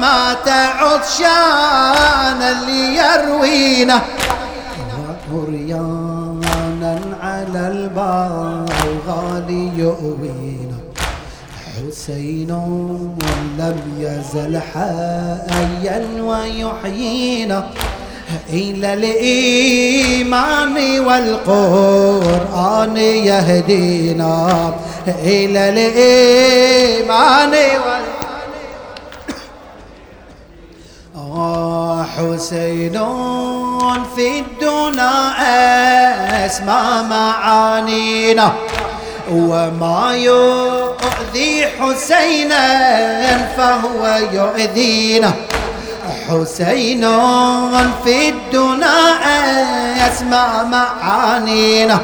[0.00, 0.48] مات
[0.78, 4.00] عطشانا ليروينا
[5.32, 10.78] وعريانا على البوغال يؤوينا
[11.76, 12.50] حسين
[13.58, 17.70] لم يزل حيا ويحيينا.
[18.50, 24.74] إلى الإيمان والقرآن يهدينا.
[25.08, 28.04] إلى الإيمان والقرآن
[32.16, 32.96] حسين
[34.16, 35.12] في الدنا
[36.46, 38.52] أسمى معانينا.
[39.32, 40.14] وما
[41.04, 42.64] يؤذي حسينا
[43.56, 45.32] فهو يؤذينا.
[46.28, 47.04] حسين
[48.04, 48.96] في الدنا
[50.06, 51.98] يسمع معانينا.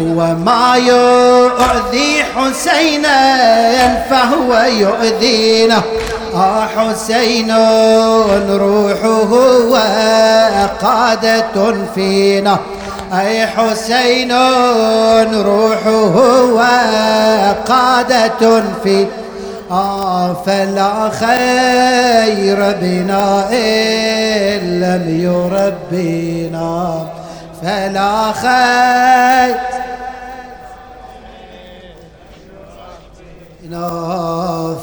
[0.00, 3.18] وما يؤذي حسينا
[4.10, 5.82] فهو يؤذينا.
[6.34, 7.50] آه حسين
[8.50, 9.32] روحه
[9.72, 11.56] وقادة
[11.94, 12.58] فينا.
[13.12, 14.32] أي حسين
[15.32, 16.16] روحه
[16.52, 18.42] وقادة
[18.82, 19.08] فينا
[19.70, 27.06] آه فلا خير بنا إن لم يربينا.
[27.62, 29.56] فلا خير.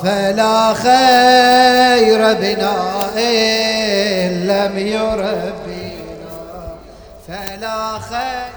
[0.04, 2.76] فلا خير بنا
[3.18, 5.59] إن لم يربينا.
[7.90, 8.49] فلا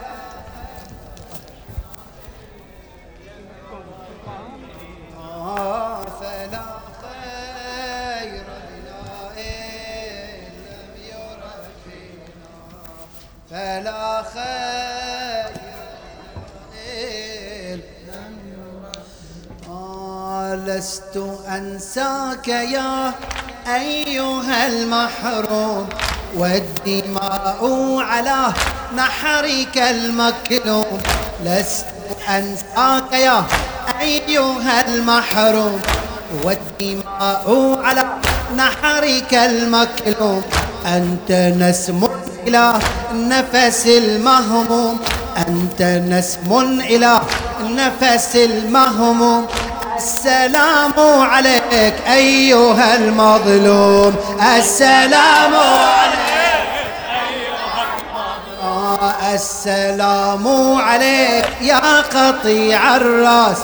[7.00, 8.42] خير
[13.50, 15.02] فلا خير
[20.56, 21.16] لست
[21.48, 23.14] أنساك يا
[23.66, 25.88] أيها المحروم.
[26.36, 27.60] والدماء
[27.98, 28.52] على
[28.96, 30.98] نحرك المكلوم
[31.44, 31.86] لست
[32.28, 33.44] أنساك يا
[34.00, 35.80] أيها المحروم.
[36.44, 37.44] والدماء
[37.84, 38.04] على
[38.56, 40.42] نحرك المكلوم
[40.86, 41.30] أنت
[41.60, 42.08] نسم
[42.46, 42.78] إلى
[43.10, 45.00] النفس المهموم.
[45.48, 47.20] أنت نسم إلى
[47.60, 49.46] النفس المهموم.
[49.96, 54.16] السلام عليك أيها المظلوم.
[54.58, 56.32] السلام عليك.
[57.28, 63.58] أيها المظلوم السلام عليك يا قطيع الرأس.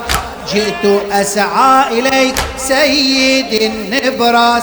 [0.53, 4.63] جئت أسعى إليك سيد النبراس.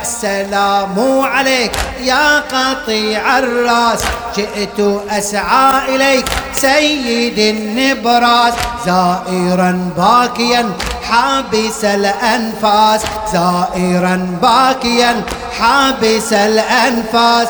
[0.00, 4.02] السلام عليك يا قطيع الراس.
[4.36, 8.54] جئت أسعى إليك سيد النبراس.
[8.86, 10.72] زائرا باكيا
[11.10, 13.00] حابس الأنفاس.
[13.32, 15.22] زائرا باكيا
[15.60, 17.48] حابس الأنفاس.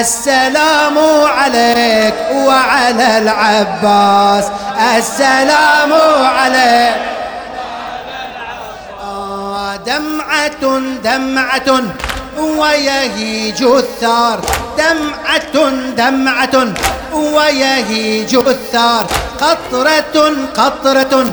[0.00, 0.98] السلام
[1.38, 4.44] عليك وعلى العباس.
[4.98, 5.92] السلام
[6.38, 6.94] عليك
[9.86, 10.64] دمعة
[11.04, 12.13] دمعة.
[12.38, 14.40] ويهيج الثار.
[14.78, 16.74] دمعة دمعة
[17.12, 19.06] ويهيج الثار.
[19.40, 21.30] قطرة قطرة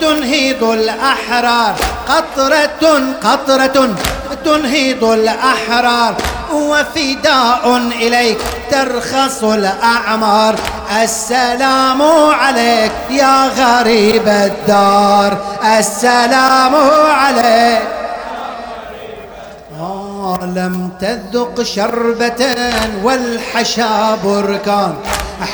[0.00, 1.74] تنهض الأحرار.
[2.08, 3.94] قطرة قطرة
[4.44, 6.14] تنهض الأحرار.
[6.52, 8.38] وفداء إليك
[8.70, 10.54] ترخص الأعمار.
[11.02, 12.02] السلام
[12.42, 15.36] عليك يا غريب الدار.
[15.78, 16.74] السلام
[17.10, 18.01] عليك.
[20.56, 22.54] لم تذق شربة
[23.02, 24.94] والحشا بركان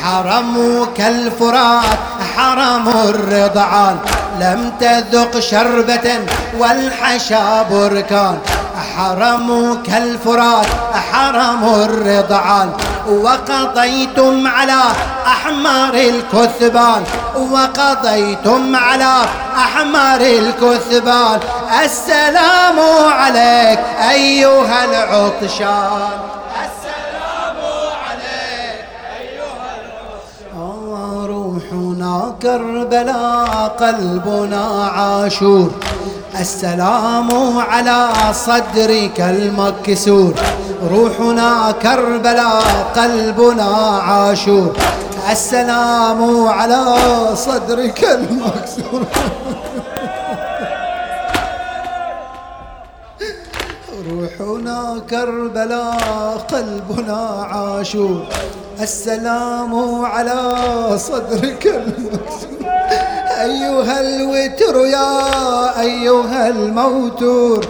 [0.02, 1.98] حرمك الفرات
[2.36, 3.96] حرم الرضعان.
[4.40, 6.08] لم تذق شربة
[6.58, 8.38] والحشا بركان
[8.96, 10.66] حرمك الفرات
[11.12, 12.70] حرم الرضعان.
[13.08, 14.82] وقضيتم على
[15.26, 17.02] أحمر الكثبان.
[17.36, 19.14] وقضيتم على
[19.64, 21.40] أحمر الكثبان.
[21.84, 22.78] السلام
[23.20, 23.80] عليك
[24.10, 26.10] أيها العطشان.
[31.32, 34.64] روحنا كربلاء قلبنا
[34.96, 35.70] عاشور.
[36.40, 40.34] السلام على صدرك المكسور.
[40.90, 43.70] روحنا كربلاء قلبنا
[44.08, 44.72] عاشور.
[45.26, 46.84] السلام على
[47.34, 49.02] صدرك المكسور.
[54.10, 57.20] روحنا كربلاء قلبنا
[57.52, 58.26] عاشور.
[58.80, 60.40] السلام على
[60.98, 62.62] صدرك المكسور.
[63.40, 65.12] أيها الوتر يا
[65.80, 67.66] أيها الموتور.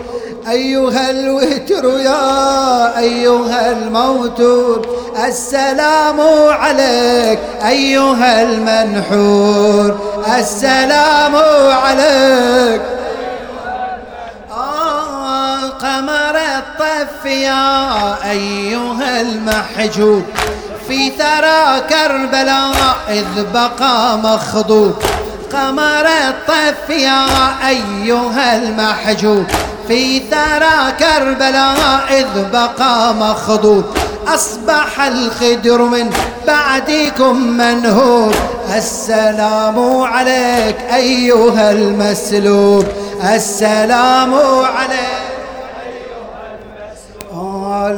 [0.50, 4.86] أيها الوتر يا أيها الموتور
[5.26, 6.20] السلام
[6.50, 9.98] عليك أيها المنحور
[10.38, 11.36] السلام
[11.84, 12.82] عليك.
[14.50, 20.22] آه قمر الطف يا أيها المحجوب
[20.88, 24.94] في ثرى كربلاء إذ بقى مخضوب.
[25.52, 27.26] قمر الطف يا
[27.68, 29.46] أيها المحجوب
[29.88, 31.78] في ثرى كربلاء
[32.10, 33.84] إذ بقى مخضوب
[34.26, 36.10] أصبح الخدر من
[36.46, 38.34] بعدكم منهوب.
[38.76, 42.86] السلام عليك أيها المسلوب.
[43.34, 44.34] السلام
[44.64, 45.28] عليك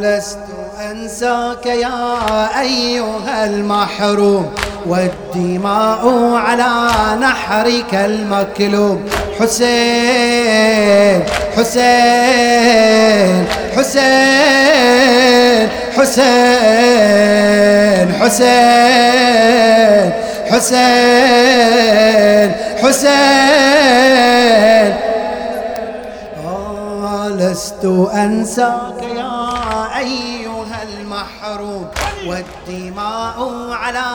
[0.00, 0.38] لست
[0.80, 4.50] أنساك يا أيها المحروم
[4.86, 6.90] والدماء على
[7.20, 9.04] نحرك المكلوم.
[9.40, 11.22] حسين
[11.56, 13.44] حسين
[13.76, 16.48] حسين حسين
[18.20, 20.12] حسين
[20.50, 21.70] حسين
[22.82, 23.10] حسين.
[26.46, 27.84] آه لست
[28.14, 29.40] أنساك يا
[29.98, 30.39] أيها
[31.20, 31.88] المحروم
[32.26, 33.36] والدماء
[33.70, 34.06] على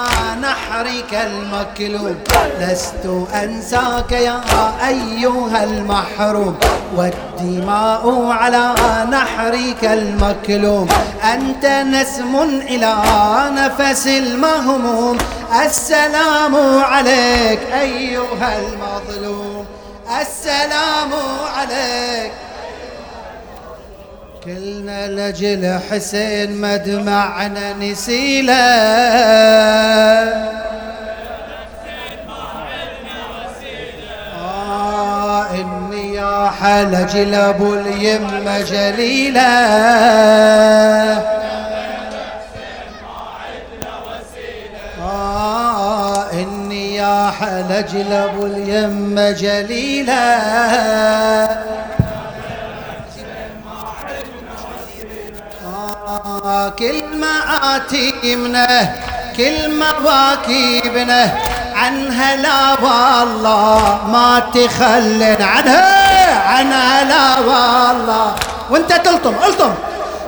[0.42, 2.18] نحرك المكلوم
[2.60, 4.42] لست أنساك يا
[4.88, 6.58] أيها المحروم.
[6.96, 8.74] والدماء على
[9.12, 10.88] نحرك المكلوم
[11.34, 12.96] أنت نسم إلى
[13.52, 15.18] نفس المهموم.
[15.66, 19.66] السلام عليك أيها المظلوم.
[20.22, 21.12] السلام
[21.58, 22.32] عليك.
[24.46, 28.56] كلنا لجل حسين مدمعنا نسيله
[36.66, 39.42] حلج لابو اليمة جليلة
[45.02, 50.16] آه إني يا حلج لابو اليمة جليلة
[56.80, 58.96] كل ما آتيمنا
[59.38, 61.32] كل مواكبنا
[61.76, 65.38] عنها لا والله ما تخلن.
[65.42, 68.36] عنها عنها لا والله.
[68.70, 69.74] وانت تلطم الطم.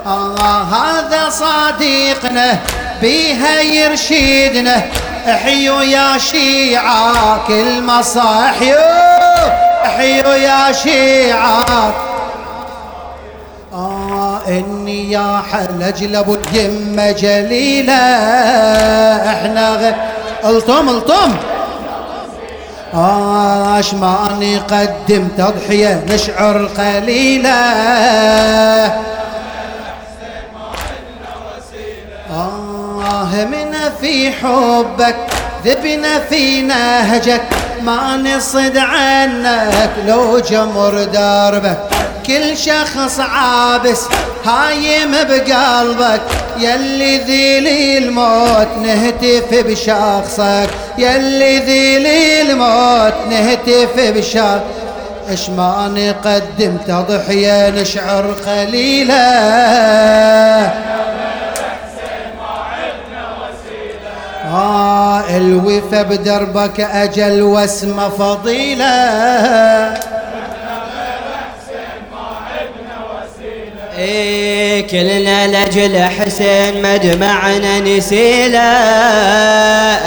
[0.06, 2.58] آه هذا صديقنا
[3.00, 4.82] بيها يرشدنا
[5.28, 9.46] احيوا يا شيعة كل مصاحيوا
[9.86, 12.07] احيوا يا شيعة.
[14.48, 17.92] إني يا حلج لابو اليمة جليلة
[19.32, 19.94] إحنا غير.
[20.44, 21.34] ألطم ألطم.
[22.94, 27.50] آش ما نقدم تضحية نشعر قليلة
[32.30, 35.16] آه من في حبك
[35.64, 37.42] ذبنا في نهجك.
[37.82, 41.78] ما نصد عنك لو جمر دربك.
[42.28, 44.00] كل شخص عابس
[44.44, 46.20] هايم بقلبك.
[46.58, 50.70] يلي ذيلي الموت نهتف بشخصك.
[50.98, 54.62] يلي ذيلي الموت نهتف بشخصك
[55.32, 59.14] اش ما نقدم تضحية نشعر قليلة.
[64.54, 70.07] آه الوفا بدربك أجل واسم فضيلة.
[74.90, 78.58] كلنا لجل حسين مدمعنا نسيله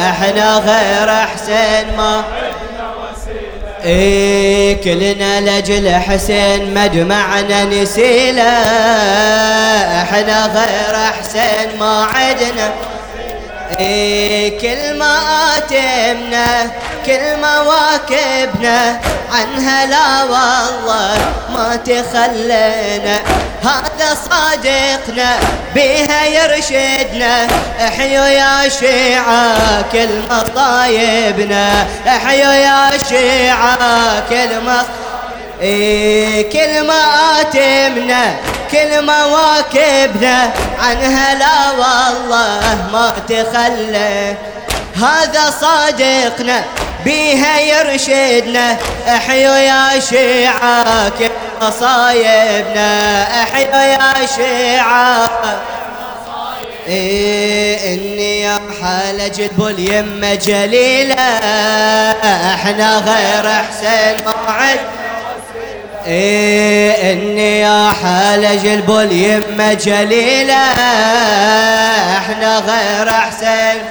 [0.10, 2.24] إحنا غير حسين ما.
[3.86, 8.44] إيه كلنا لجل حسين مدمعنا نسيله
[10.02, 12.74] إحنا غير حسين ما عدنا.
[13.80, 15.18] إيه كل ما
[15.58, 16.72] آتمنا
[17.06, 19.00] كل مواكبنا
[19.34, 21.18] عنها لا والله
[21.54, 23.20] ما تخلينا.
[23.64, 25.40] هذا صادقنا
[25.76, 27.48] بها يرشدنا.
[27.88, 34.86] احيوا يا شيعة كل مطايبنا احيوا يا شيعة كل مطايبنا
[35.62, 37.02] إيه كل ما
[37.42, 38.36] آتمنا
[38.72, 44.36] كل مواكبنا عنها لا والله ما تخلى.
[44.96, 46.64] هذا صادقنا
[47.06, 48.78] بيها يرشدنا
[49.08, 51.30] احيوا يا شيعة كل
[51.62, 55.30] مصايبنا احيوا يا شيعة
[56.88, 61.16] إيه إني يا حالة جد اليمة جليلة
[62.54, 64.80] إحنا غير حسين موعد.
[66.08, 70.72] إيه إني يا حال جلب اليمة جليلة
[72.18, 73.82] إحنا غير أحسن.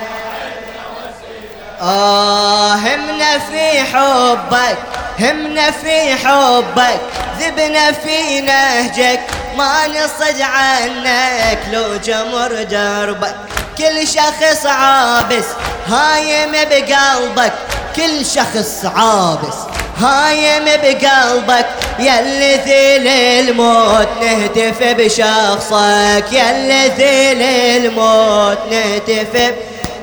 [1.82, 4.76] آه همنا في حبك
[5.20, 7.00] همنا في حبك
[7.40, 9.20] ذبنا في نهجك
[9.56, 13.34] ما نصد عنك لو جمر دربك.
[13.78, 15.44] كل شخص عابس
[15.88, 17.52] هايم بقلبك.
[17.96, 19.56] كل شخص عابس
[20.00, 21.66] هايم بقلبك.
[22.00, 29.52] يلي ذيل الموت نهتف بشخصك يلي ذيل الموت نهتف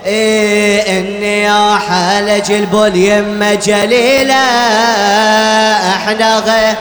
[0.05, 4.33] إيه إني يا حلج البول يمه جليله
[5.95, 6.75] إحنا غير.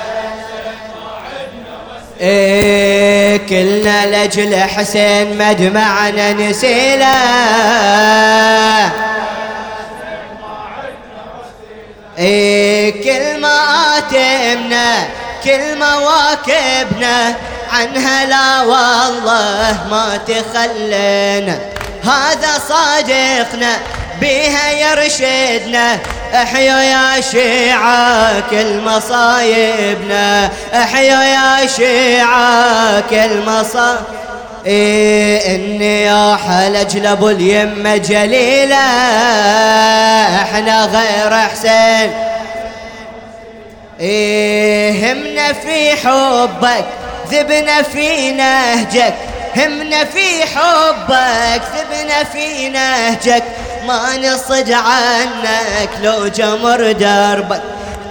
[2.20, 7.06] إيه كلنا لأجل حسين مدمعنا نسيله
[12.18, 13.58] إيه كل ما
[13.98, 15.08] آتمنا
[15.44, 17.34] كل مواكبنا
[17.72, 21.58] عنها لا والله ما تخلينا.
[22.04, 23.76] هذا صادقنا
[24.20, 25.98] بها يرشدنا.
[26.34, 30.50] احيوا يا شيعة كل مصايبنا.
[30.74, 34.16] احيوا يا شيعة كل مصايبنا
[34.66, 38.76] إيه إني يا حلج لابو اليمة جليلة
[40.42, 42.12] إحنا غير حسين.
[44.00, 46.84] إيه همنا في حبك
[47.30, 49.14] ذبنا في نهجك.
[49.56, 53.42] همنا في حبك ذبنا في نهجك.
[53.86, 57.62] ما نصد عنك لو جمر دربك.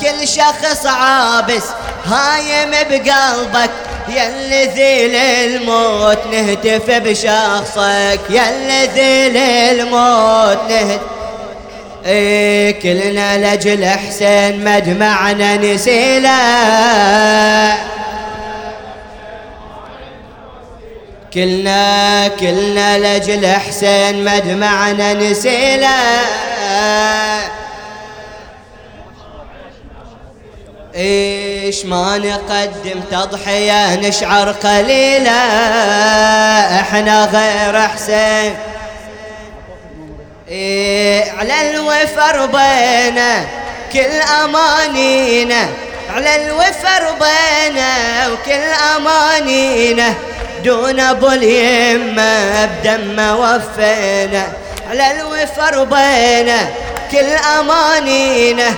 [0.01, 1.63] كل شخص عابس
[2.05, 3.71] هايم بقلبك.
[4.09, 8.19] يلي ذيل الموت نهتف بشخصك.
[8.29, 11.01] يلي ذيل الموت نهتف
[12.05, 16.29] إيه كلنا لجل حسين مجمعنا نسيله
[21.35, 25.89] كلنا كلنا لجل حسين مجمعنا نسيله
[30.95, 35.41] إيش ما نقدم تضحية نشعر قليلا.
[36.81, 38.55] إحنا غير حسين.
[40.47, 43.45] إيه على الوفر بينا
[43.93, 45.69] كل أمانينا.
[46.13, 48.63] على الوفر بينا وكل
[48.95, 50.13] أمانينا.
[50.65, 54.43] دون ابو اليمه بدم وفينا
[54.89, 56.69] على الوفر بينا
[57.11, 57.29] كل
[57.59, 58.73] أمانينا.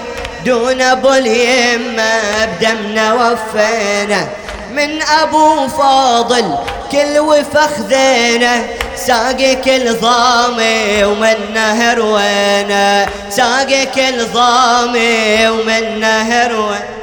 [0.46, 4.28] دون ابو اليمه بدمنا وفينا.
[4.72, 6.56] من ابو فاضل
[6.92, 8.64] كل وفخ ذينا
[8.96, 13.06] ساقي كل ضامي ومن نهر وينا.
[13.30, 16.98] ساقي كل ضامي ومن نهر وينا.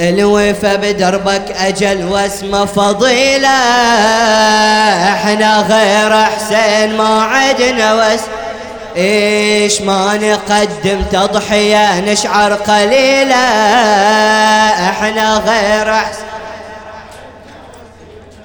[0.00, 3.48] الوفا بدربك أجل واسمه فضيلة.
[5.14, 8.28] إحنا غير حسين ما عدنا واسم.
[8.96, 13.34] إيش ما نقدم تضحية نشعر قليلة.
[14.90, 16.24] إحنا غير حسين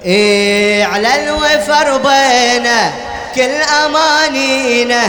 [0.04, 2.90] إيه على الوفر بينا
[3.34, 5.02] كل أمانينا.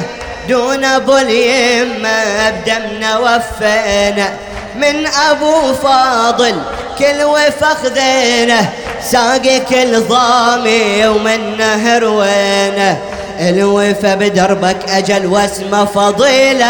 [0.50, 4.34] دون أبو اليمة بدمنا وفينا.
[4.78, 6.62] من أبو فاضل
[7.00, 8.70] كل وفخ ذينه
[9.02, 13.02] ساقي كل ضامي ومن نهر وينه.
[13.40, 16.66] الوفا بدربك أجل واسمه فضيلة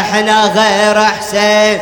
[0.00, 1.80] إحنا غير حسين.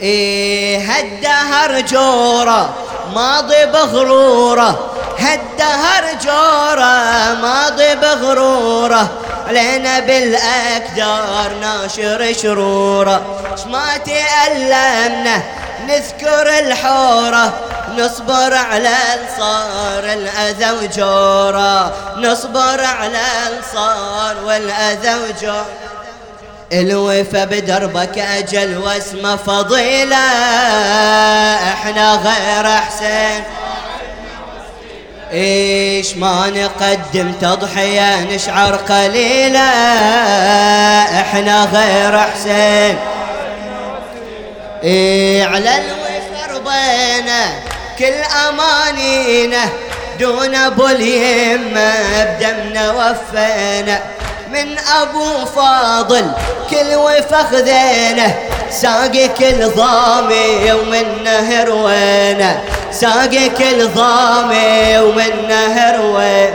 [0.00, 2.70] إيه هالدهر جورة
[3.14, 4.90] ماضي بغرورة.
[5.18, 9.08] هالدهر جورة ماضي بغرورة.
[9.50, 15.42] علينا بالأكدار ناشر شروره ما تألمنا
[15.88, 17.54] نذكر الحورة
[17.98, 23.22] نصبر على الصار الأذى وجورة نصبر على
[23.58, 25.66] الصار والأذى وجورة
[26.72, 30.16] الوفا بدربك أجل واسمه فضيلة.
[31.72, 33.44] إحنا غير حسين
[35.32, 39.60] إيش ما نقدم تضحية نشعر قليلة
[41.20, 42.98] إحنا غير حسين
[44.82, 47.52] إيه على الوفا رضينا
[47.98, 48.14] كل
[48.48, 49.68] أمانينا
[50.20, 54.00] دون ابو اليمه بدمنا وفينا.
[54.52, 56.32] من أبو فاضل
[56.70, 57.50] كل وفخ
[58.70, 62.60] ساقي كل ضامي ومن نهر وينه.
[62.92, 66.54] ساقي كل ضامي ومن نهر وين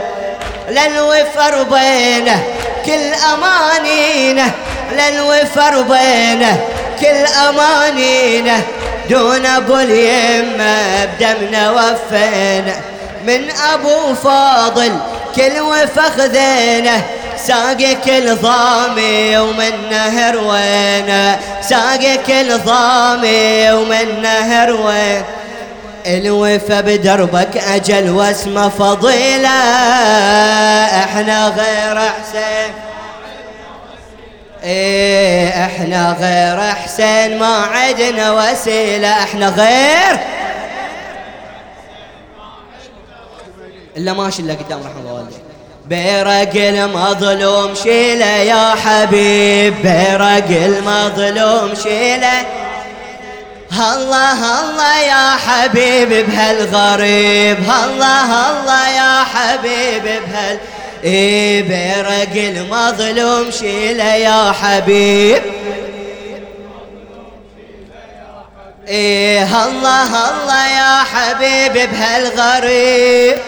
[0.68, 2.42] للوفر بينه
[2.86, 4.50] كل أمانينه
[4.92, 6.60] للوفر بينه
[7.00, 8.62] كل أمانينه.
[9.10, 12.76] دون ابو اليمه بدمنا وفينا.
[13.26, 14.92] من أبو فاضل
[15.36, 17.02] كل وفخ ذينه
[17.46, 25.22] ساقي كل ضامي ومن نهر وين ساقي كل ضامي ومن نهر وين
[26.06, 29.48] الوفا بدربك أجل واسمه فضيلة
[31.04, 32.72] إحنا غير حسين.
[34.64, 40.18] إيه إحنا غير حسين ما عدنا وسيلة إحنا غير
[43.96, 45.40] إلا ماشي الا قدام رحمة الله والديك.
[45.86, 52.46] بيرق المظلوم شيلة يا حبيب بيرق المظلوم شيلة.
[53.72, 60.58] الله الله يا حبيب بهالغريب الله الله يا حبيب بهال.
[61.04, 65.42] إيه بيرق المظلوم شيلة يا حبيب.
[68.88, 73.38] إيه الله الله يا حبيب بهالغريب.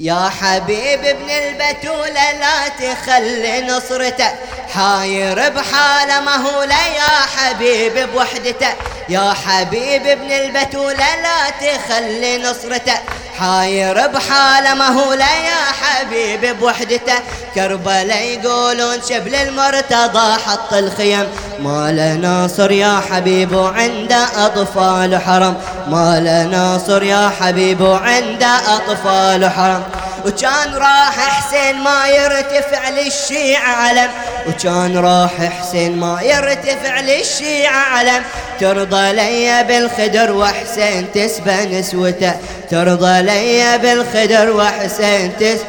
[0.00, 4.30] يا حبيب ابن البتولة لا تخلي نصرته.
[4.74, 8.72] حاير بحاله ما هو لا يا حبيب بوحدته.
[9.08, 12.98] يا حبيب ابن البتولة لا تخلي نصرته.
[13.38, 17.14] حاير بحاله ما هو لا يا حبيب بوحدته.
[17.54, 21.28] كربلاء يقولون شبل المرتضى حط الخيم.
[21.58, 25.56] ما ناصر يا حبيب وعنده أطفال حرم.
[25.88, 26.20] ما
[26.52, 29.82] ناصر يا حبيب وعنده أطفال حرم.
[30.26, 34.10] وكان راح حسين ما يرتفع للشيعة علم.
[34.48, 35.30] وكان راح
[35.60, 38.22] حسين ما يرتفع للشيعة علم.
[38.60, 42.34] ترضى لي بالخدر وحسين تسبى نسوته
[42.70, 45.64] ترضى لي بالخدر وحسين تسبى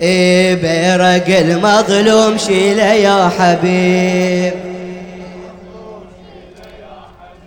[0.00, 4.54] إيه بيرق المظلوم شيله يا حبيب.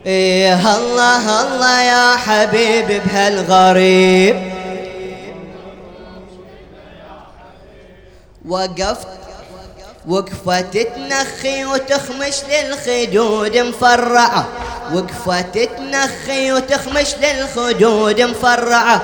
[0.05, 4.48] إيه الله الله يا حبيب بهالغريب.
[8.49, 9.07] وقفت.
[10.07, 14.47] وقفة تتنخي وتخمش للخدود مفرعة.
[14.93, 19.01] وقفة تتنخي وتخمش للخدود مفرعة.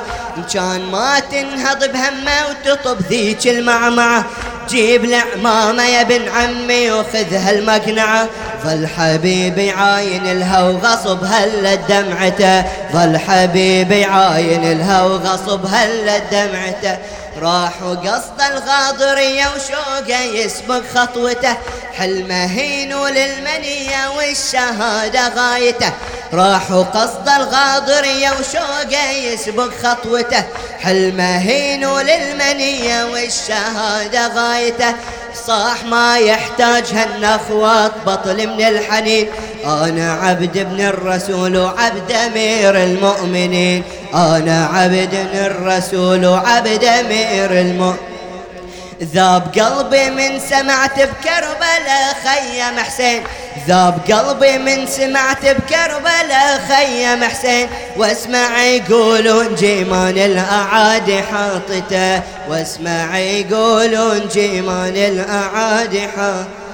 [0.54, 4.26] كان ما تنهض بهمه وتطب ذيك المعمعة.
[4.70, 8.28] جيب العمامة يا ابن عمي وخذ هالمقنعة
[8.64, 12.64] ظل حبيبي عاين الها وغصب هلا دمعته
[12.94, 16.98] ظل حبيبي عاين الها وغصب هلا دمعته
[17.42, 21.58] راح وقصد الغاضرية وشوقه يسبق خطوته
[21.98, 25.92] حلمه هين للمنية والشهادة غايته.
[26.34, 30.44] راح وقصد الغاضرية وشوقه يسبق خطوته
[30.80, 34.96] حلمه هين للمنية والشهادة غايته.
[35.48, 39.30] صاح ما يحتاج هالنخوات بطل من الحنين.
[39.66, 43.84] أنا عبد ابن الرسول وعبد أمير المؤمنين.
[44.14, 48.16] أنا عبد الرسول وعبد أمير المؤمنين
[49.04, 53.24] ذاب قلبي من سمعت بكربلاء خيم حسين.
[53.68, 57.70] ذاب قلبي من سمعت بكربلاء خيم حسين.
[57.98, 62.22] واسمع يقولون جيمان الاعادي حاطته.
[62.50, 66.65] واسمع يقولون جيمان الاعادي حاطته.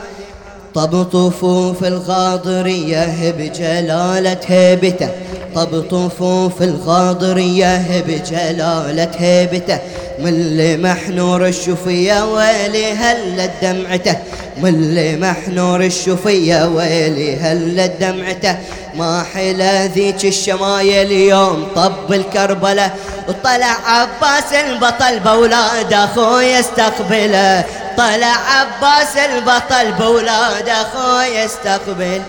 [0.76, 5.10] طب طفوف الغاضرية بجلالة هيبته
[5.56, 9.80] طب طفوف الغاضرية بجلالة هيبته
[10.19, 14.15] من لمح نور الشفية ويلي هلت دمعته
[14.64, 18.56] من لمح نور الشفية ويلي هلت دمعته
[18.95, 22.91] ما حلا ذيك الشمايل يوم طب الكربلة.
[23.27, 27.65] وطلع عباس البطل بولاد أخوي يستقبله.
[27.97, 32.22] طلع عباس البطل بولاد أخوي يستقبل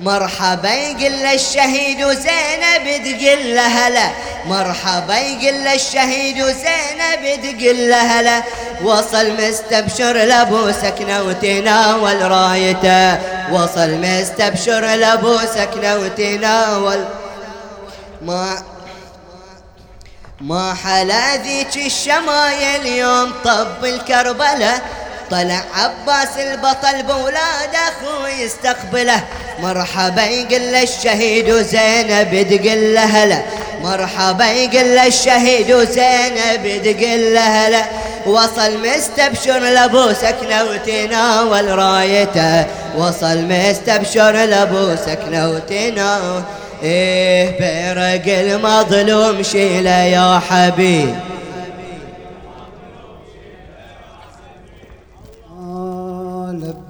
[0.00, 4.10] مرحبا يقول الشهيد وزينب تقول له هلا.
[4.46, 8.42] مرحبا يقول الشهيد وزينب تقول له هلا.
[8.82, 13.18] وصل مستبشر لابو سكنة وتناول رايته.
[13.52, 17.04] وصل مستبشر لابو سكنة وتناول.
[18.22, 18.62] ما
[20.40, 24.80] ما حلا ذيك الشمايل يوم طب الكربلة.
[25.30, 29.20] طلع عباس البطل بولاد أخوه يستقبله.
[29.58, 33.42] مرحبا يقول الشهيد وزينب تقول له هلا.
[33.82, 37.84] مرحبا يقول الشهيد وزينب تقول له هلا.
[38.26, 42.66] وصل مستبشر لأبو سكنة وتناول رايته.
[42.96, 46.42] وصل مستبشر لأبو سكنة وتناول.
[46.82, 51.14] إيه بيرق المظلوم شيله يا حبيب.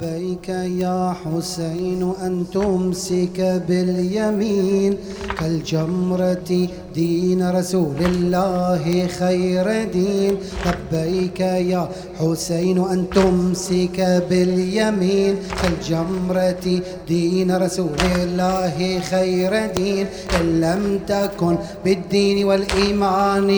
[0.02, 0.48] لبيك
[0.78, 4.96] يا حسين أن تمسك باليمين
[5.38, 10.36] كالجمرة دين رسول الله خير دين.
[10.66, 11.88] لبيك يا
[12.18, 13.98] حسين أن تمسك
[14.30, 20.06] باليمين كالجمرة دين رسول الله خير دين.
[20.40, 23.48] إن لم تكن بالدين والإيمان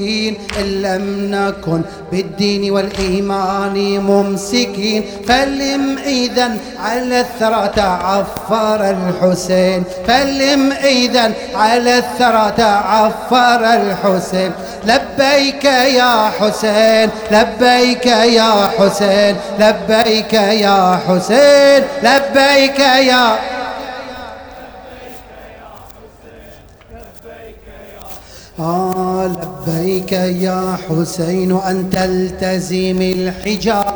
[0.00, 1.82] ممسكين إن لم نكن
[2.12, 5.04] بالدين والإيمان ممسكين.
[5.28, 9.84] فلم إذا على الثرى تعفر الحسين.
[10.06, 14.52] فلم إذا على الثرى تعفر الحسين.
[14.84, 23.38] لبيك يا حسين لبيك يا حسين لبيك يا حسين لبيك يا
[28.60, 28.89] آه.
[29.38, 30.12] لبيك
[30.46, 33.94] يا حسين أن تلتزم الحجاب.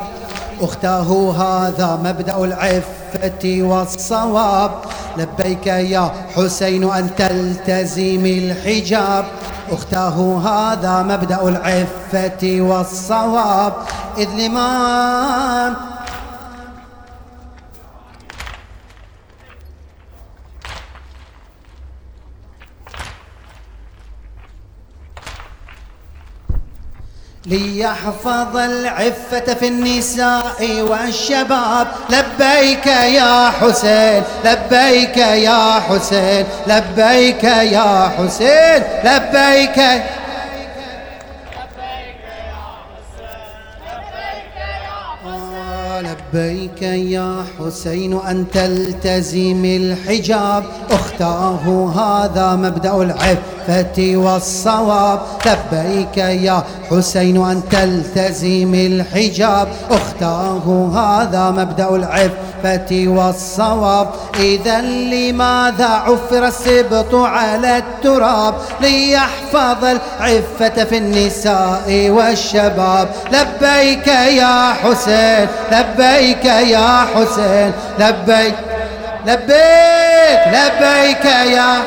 [0.60, 1.08] أخته
[1.42, 4.70] هذا مبدأ العفة والصواب.
[5.16, 9.24] لبيك يا حسين أن تلتزم الحجاب.
[9.72, 10.16] أخته
[10.48, 13.72] هذا مبدأ العفة والصواب.
[14.18, 15.76] إذ لما
[27.46, 31.86] ليحفظ العفة في النساء والشباب.
[32.10, 40.02] لبيك يا حسين لبيك يا حسين لبيك يا حسين لبيك لبيك
[46.36, 50.64] يا حسين أن تلتزم الحجاب.
[50.90, 55.20] أختاه هذا مبدأ العفة والصواب.
[55.46, 59.68] لبيك يا حسين أن تلتزم الحجاب.
[59.90, 64.08] اختاه هذا مبدأ العفة والصواب.
[64.40, 73.08] إذا لماذا عفر السبط على التراب؟ ليحفظ العفة في النساء والشباب.
[73.32, 78.54] لبيك يا حسين لبيك يا حسين لبيك
[79.26, 81.82] لبيك لبيك يا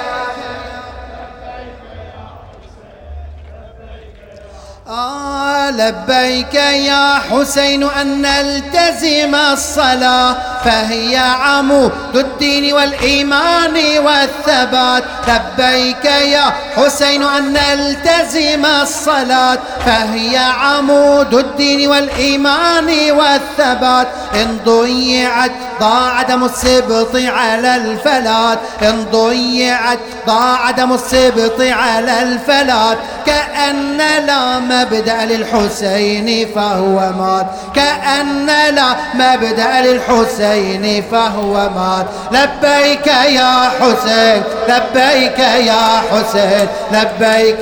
[4.90, 10.36] لبيك يا حسين أن نلتزم الصلاة
[10.66, 15.04] فهي عمود الدين والإيمان والثبات.
[15.28, 24.08] لبيك يا حسين أن نلتزم الصلاة فهي عمود الدين والإيمان والثبات.
[24.36, 33.98] إن ضيعت ضاع دم السبط على الفلات إن ضيعت ضاع دم السبط على الفلات كأن
[33.98, 37.46] لا مبدأ للحسين فهو مات.
[37.76, 38.46] كأن
[38.76, 42.06] لا مبدأ للحسين فهو مات.
[42.32, 47.58] لبيك يا حسين لبيك يا حسين لبيك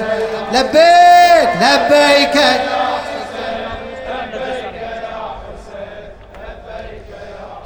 [0.54, 2.42] لبيك لبيك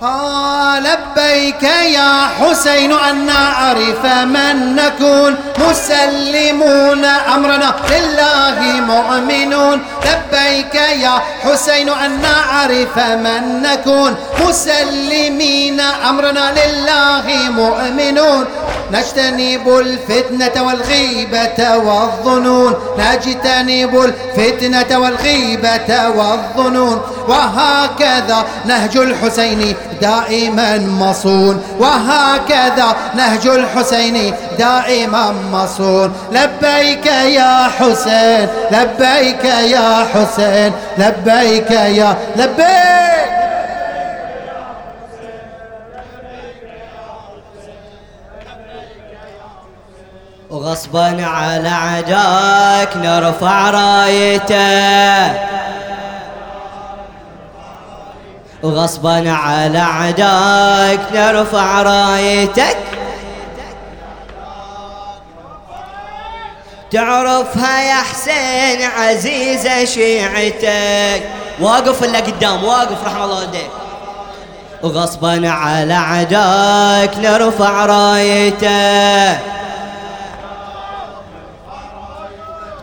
[0.01, 5.35] ها لبيك يا حسين أن نعرف من نكون
[5.69, 7.05] مسلمون.
[7.05, 9.81] أمرنا لله مؤمنون.
[10.05, 14.15] لبيك يا حسين أن نعرف من نكون
[14.47, 15.79] مسلمين.
[15.79, 18.45] أمرنا لله مؤمنون.
[18.91, 22.73] نجتنب الفتنة والغيبة والظنون.
[22.99, 27.01] نجتنب الفتنة والغيبة والظنون.
[27.27, 31.63] وهكذا نهج الحسين دائما مصون.
[31.79, 36.13] وهكذا نهج الحسين دائما مصون.
[36.31, 43.29] لبيك يا حسين لبيك يا حسين لبيك يا لبيك!
[50.49, 55.58] وغصبا على عداك نرفع رايته.
[58.63, 62.77] وغصبا على عداك نرفع رايتك.
[66.91, 71.23] تعرفها يا حسين عزيزة شيعتك.
[71.59, 73.69] واقف اللي قدام واقف رحم الله والديك.
[74.83, 79.39] وغصبا على عداك نرفع رايته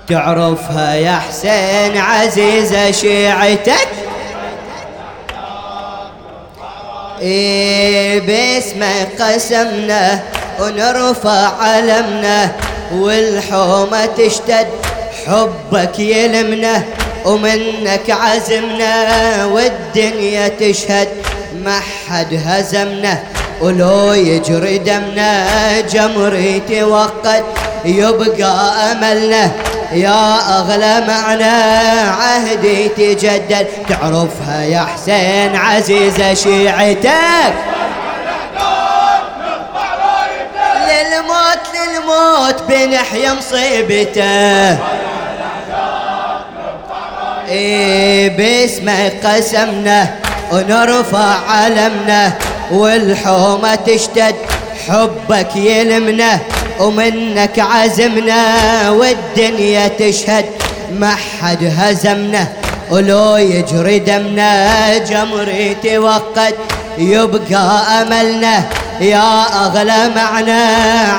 [0.08, 4.05] تعرفها يا حسين عزيزة شيعتك.
[7.20, 10.20] إيه باسمه قسمنا
[10.60, 12.52] ونرفع علمنا
[12.92, 14.66] والحومة تشتد
[15.26, 16.82] حبك يلمنا
[17.24, 21.08] ومنك عزمنا والدنيا تشهد
[21.64, 23.22] ما حد هزمنا.
[23.60, 27.44] ولو يجري دمنا جمري توقد
[27.84, 29.50] يبقى أملنا.
[29.92, 31.44] يا أغلى معنى
[32.10, 33.66] عهدي تجدد.
[33.88, 37.54] تعرفها يا حسين عزيزة شيعتك.
[40.88, 44.78] للموت للموت بنحيا مصيبته
[47.48, 50.14] إيه باسمه قسمنا
[50.52, 52.32] ونرفع علمنا.
[52.70, 54.34] والحومة تشتد
[54.88, 56.38] حبك يلمنا
[56.80, 58.40] ومنك عزمنا
[58.90, 60.44] والدنيا تشهد.
[60.92, 62.48] ما حد هزمنا
[62.90, 66.54] ولو يجري دمنا جمري توقد
[66.98, 68.62] يبقى أملنا.
[69.00, 70.62] يا أغلى معنى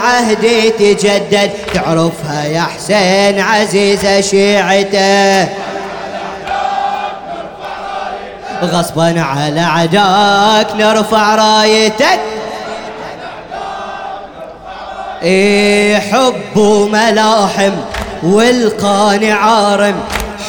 [0.04, 5.48] عهدي تجدد تعرفها يا حسين عزيزة شيعته.
[8.64, 12.20] غصبا على عداك نرفع رايتك.
[15.24, 16.60] إيه حب
[16.92, 17.72] ملاحم
[18.24, 19.96] والقانع عارم.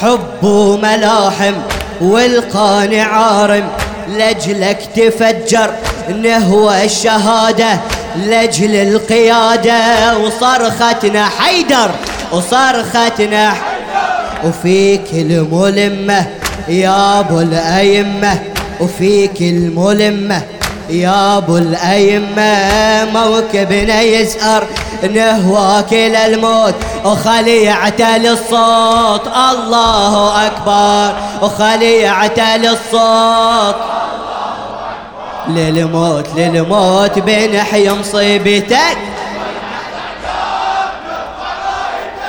[0.02, 0.44] حب
[0.82, 1.54] ملاحم
[2.00, 3.68] والقانع عارم.
[4.08, 5.70] لجلك تفجر
[6.08, 7.80] نهوى الشهادة
[8.16, 10.18] لجل القيادة.
[10.18, 11.90] وصرختنا حيدر
[12.32, 13.54] وصرختنا
[14.44, 16.26] وفيك الملمة
[16.68, 18.42] يا أبو الأئمة
[18.80, 20.42] وفيك الملمة.
[20.90, 24.66] يا أبو الأئمة موكبنا يزهر
[25.14, 26.74] نهواك للموت
[27.04, 31.16] وخليعته للصوت الله أكبر.
[31.42, 33.76] وخليعته للصوت
[35.48, 38.98] للموت للموت بنحيي مصيبتك.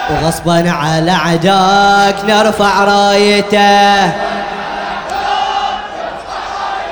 [0.10, 4.12] وغصبا على عداك نرفع رايته.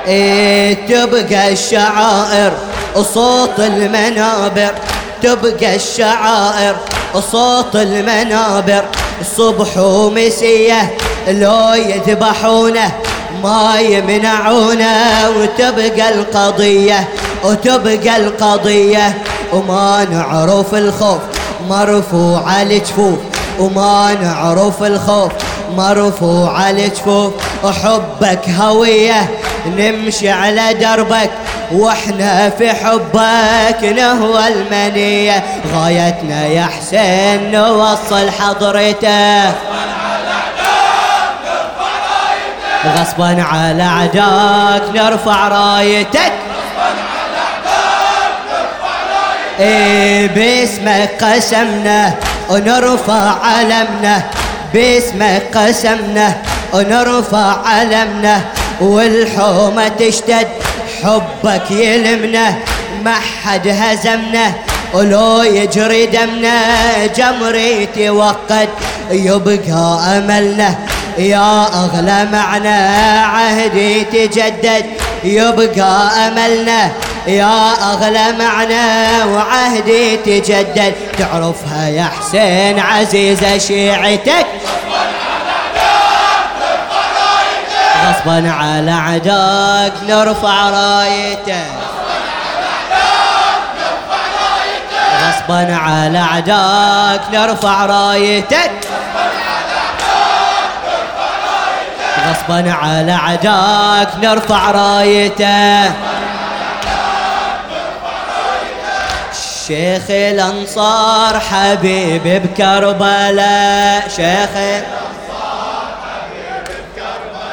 [0.06, 2.52] إيه تبقى الشعائر
[2.96, 4.72] وصوت المنابر
[5.22, 6.76] تبقى الشعائر
[7.14, 8.84] وصوت المنابر.
[9.36, 10.96] صبح ومسية
[11.28, 12.92] لو يذبحونه
[13.42, 17.08] ما يمنعونه وتبقى القضية
[17.44, 19.22] وتبقى القضية
[19.52, 21.18] وما نعرف الخوف.
[21.68, 23.18] مرفوع الجفوف
[23.58, 25.32] وما نعرف الخوف.
[25.76, 27.32] مرفوع الجفوف
[27.64, 29.28] وحبك هوية
[29.66, 31.30] نمشي على دربك.
[31.72, 35.44] وإحنا في حبك نهوى المنية.
[35.74, 39.48] غايتنا يا حسين نوصل حضرته.
[42.96, 46.32] غصبا على عداك نرفع رايتك.
[49.58, 52.14] باسمك قسمنا
[52.50, 54.22] ونرفع علمنا.
[54.74, 56.32] باسمك قسمنا
[56.72, 58.40] ونرفع علمنا.
[58.80, 60.48] والحومة تشتد
[61.02, 62.54] حبك يلمنا.
[63.04, 63.14] ما
[63.44, 64.52] حد هزمنا
[64.94, 66.56] ولو يجري دمنا.
[67.16, 68.68] جمري توقد
[69.10, 70.74] يبقى أملنا.
[71.18, 72.78] يا أغلى معنى
[73.24, 74.84] عهدي تجدد
[75.24, 76.90] يبقى أملنا.
[77.28, 80.94] يا أغلى معنى وعهدي تجدد.
[81.18, 84.46] تعرفها يا حسين عزيزة شيعتك.
[88.08, 91.66] غصبا على عداك نرفع رايتك
[95.22, 98.70] غصبا على عداك نرفع رايتك
[102.28, 105.92] غصبا على عداك نرفع رايته.
[109.68, 114.50] شيخ الأنصار حبيب بكربلاء شيخ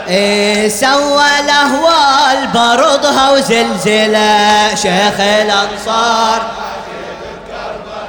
[0.08, 6.42] إيه سوى الأهوال برضها وزلزلة شيخ الأنصار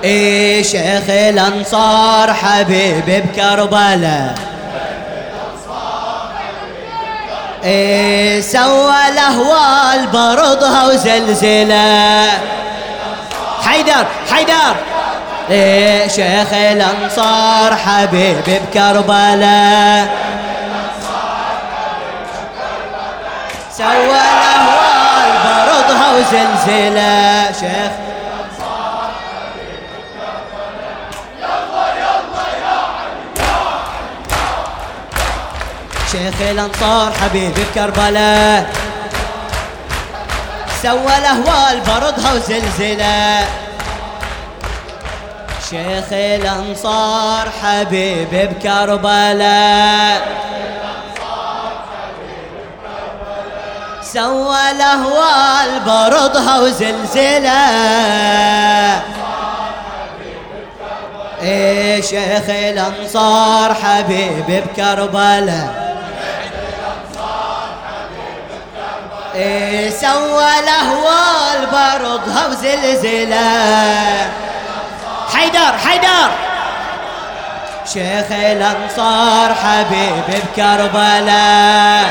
[0.05, 4.35] إيه شيخ الأنصار حبيب بكربلاء.
[7.65, 12.29] إيه سوى الأهوال برضها وزلزلة.
[13.67, 14.77] حيدر حيدر.
[15.51, 20.09] إيه شيخ الأنصار حبيب بكربلاء؟
[23.73, 25.33] سوى الاهوال
[25.67, 27.93] برضها وزلزله شيخ.
[36.13, 38.67] شيخ الأنصار حبيب كربلاء
[40.87, 43.47] سوى الاهوال برضها وزلزله
[45.71, 50.21] شيخ الأنصار حبيب بكربلاء.
[54.03, 57.67] سوى الاهوال برضها وزلزله
[61.43, 65.96] إيه شيخ الأنصار حبيب بكربلاء.
[70.01, 74.31] سوى الاهوال برضها وزلزله
[75.35, 76.31] حيدر حيدر.
[77.93, 82.07] شيخ الأنصار حبيب بكربلاء.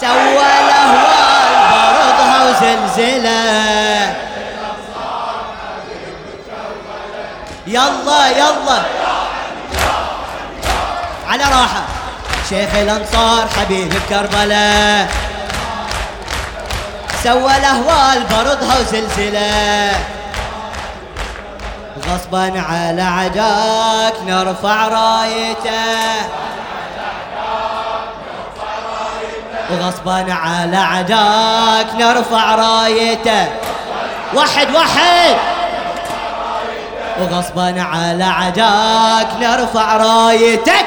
[0.00, 4.14] سوى الاهوال برضها وزلزله
[7.66, 8.82] يلا يلا.
[11.28, 11.99] على راحة.
[12.50, 15.08] شيخ الأنصار حبيب كربلاء
[17.24, 19.92] سوى الأهوال برضها وزلزله
[22.08, 26.26] غصبا على عداك نرفع رايته.
[29.70, 33.46] وغصبا على عداك نرفع رايته.
[34.34, 35.36] واحد واحد.
[37.20, 40.86] وغصبا على عداك نرفع رايتك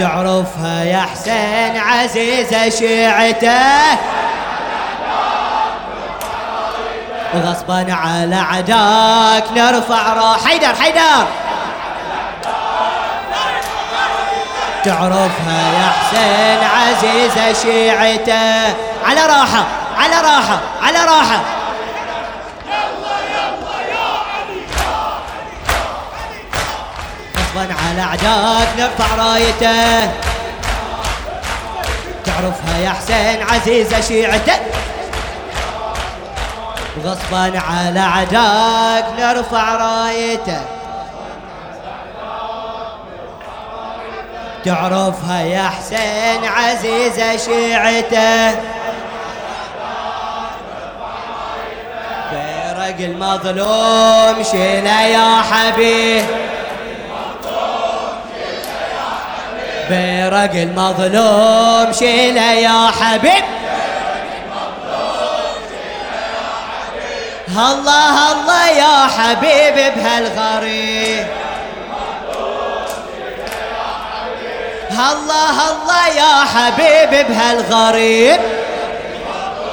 [0.00, 3.98] تعرفها يا حسين عزيزة شيعته.
[7.34, 11.26] وغصبا على عداك نرفع را حيدر حيدر.
[14.84, 18.74] تعرفها يا حسين عزيزة شيعته.
[19.06, 19.64] على راحة
[19.98, 21.40] على راحة على راحة.
[28.00, 30.10] اعداك نرفع رايته.
[32.24, 34.52] تعرفها يا حسين عزيزة شيعته.
[37.04, 40.60] غصبا على عداك نرفع رايته.
[44.64, 48.50] تعرفها يا حسين عزيزة شيعته.
[52.30, 56.24] فرق المظلوم شيله يا حبيب.
[59.90, 63.44] بيرق المظلوم شيله يا حبيب.
[67.48, 71.26] الله الله يا حبيب بهالغريب.
[75.10, 78.40] الله الله يا حبيب بهالغريب.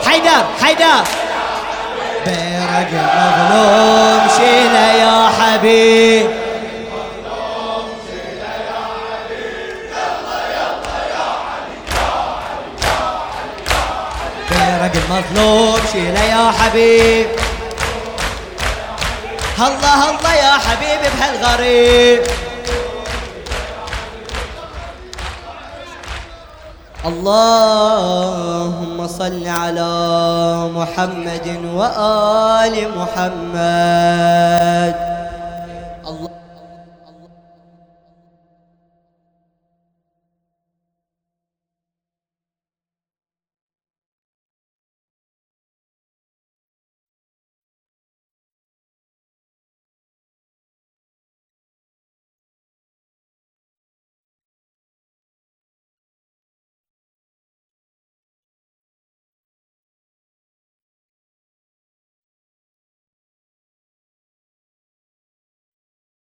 [0.05, 1.03] حيدر حيدر.
[2.25, 6.06] بيرق المظلوم شيله يا حبيب.
[14.87, 17.27] بيرق المظلوم شيله يا حبيب.
[19.59, 22.21] الله الله يا حبيبي بهالغريب.
[27.05, 29.91] اللهم صل على
[30.75, 34.95] محمد وآل محمد.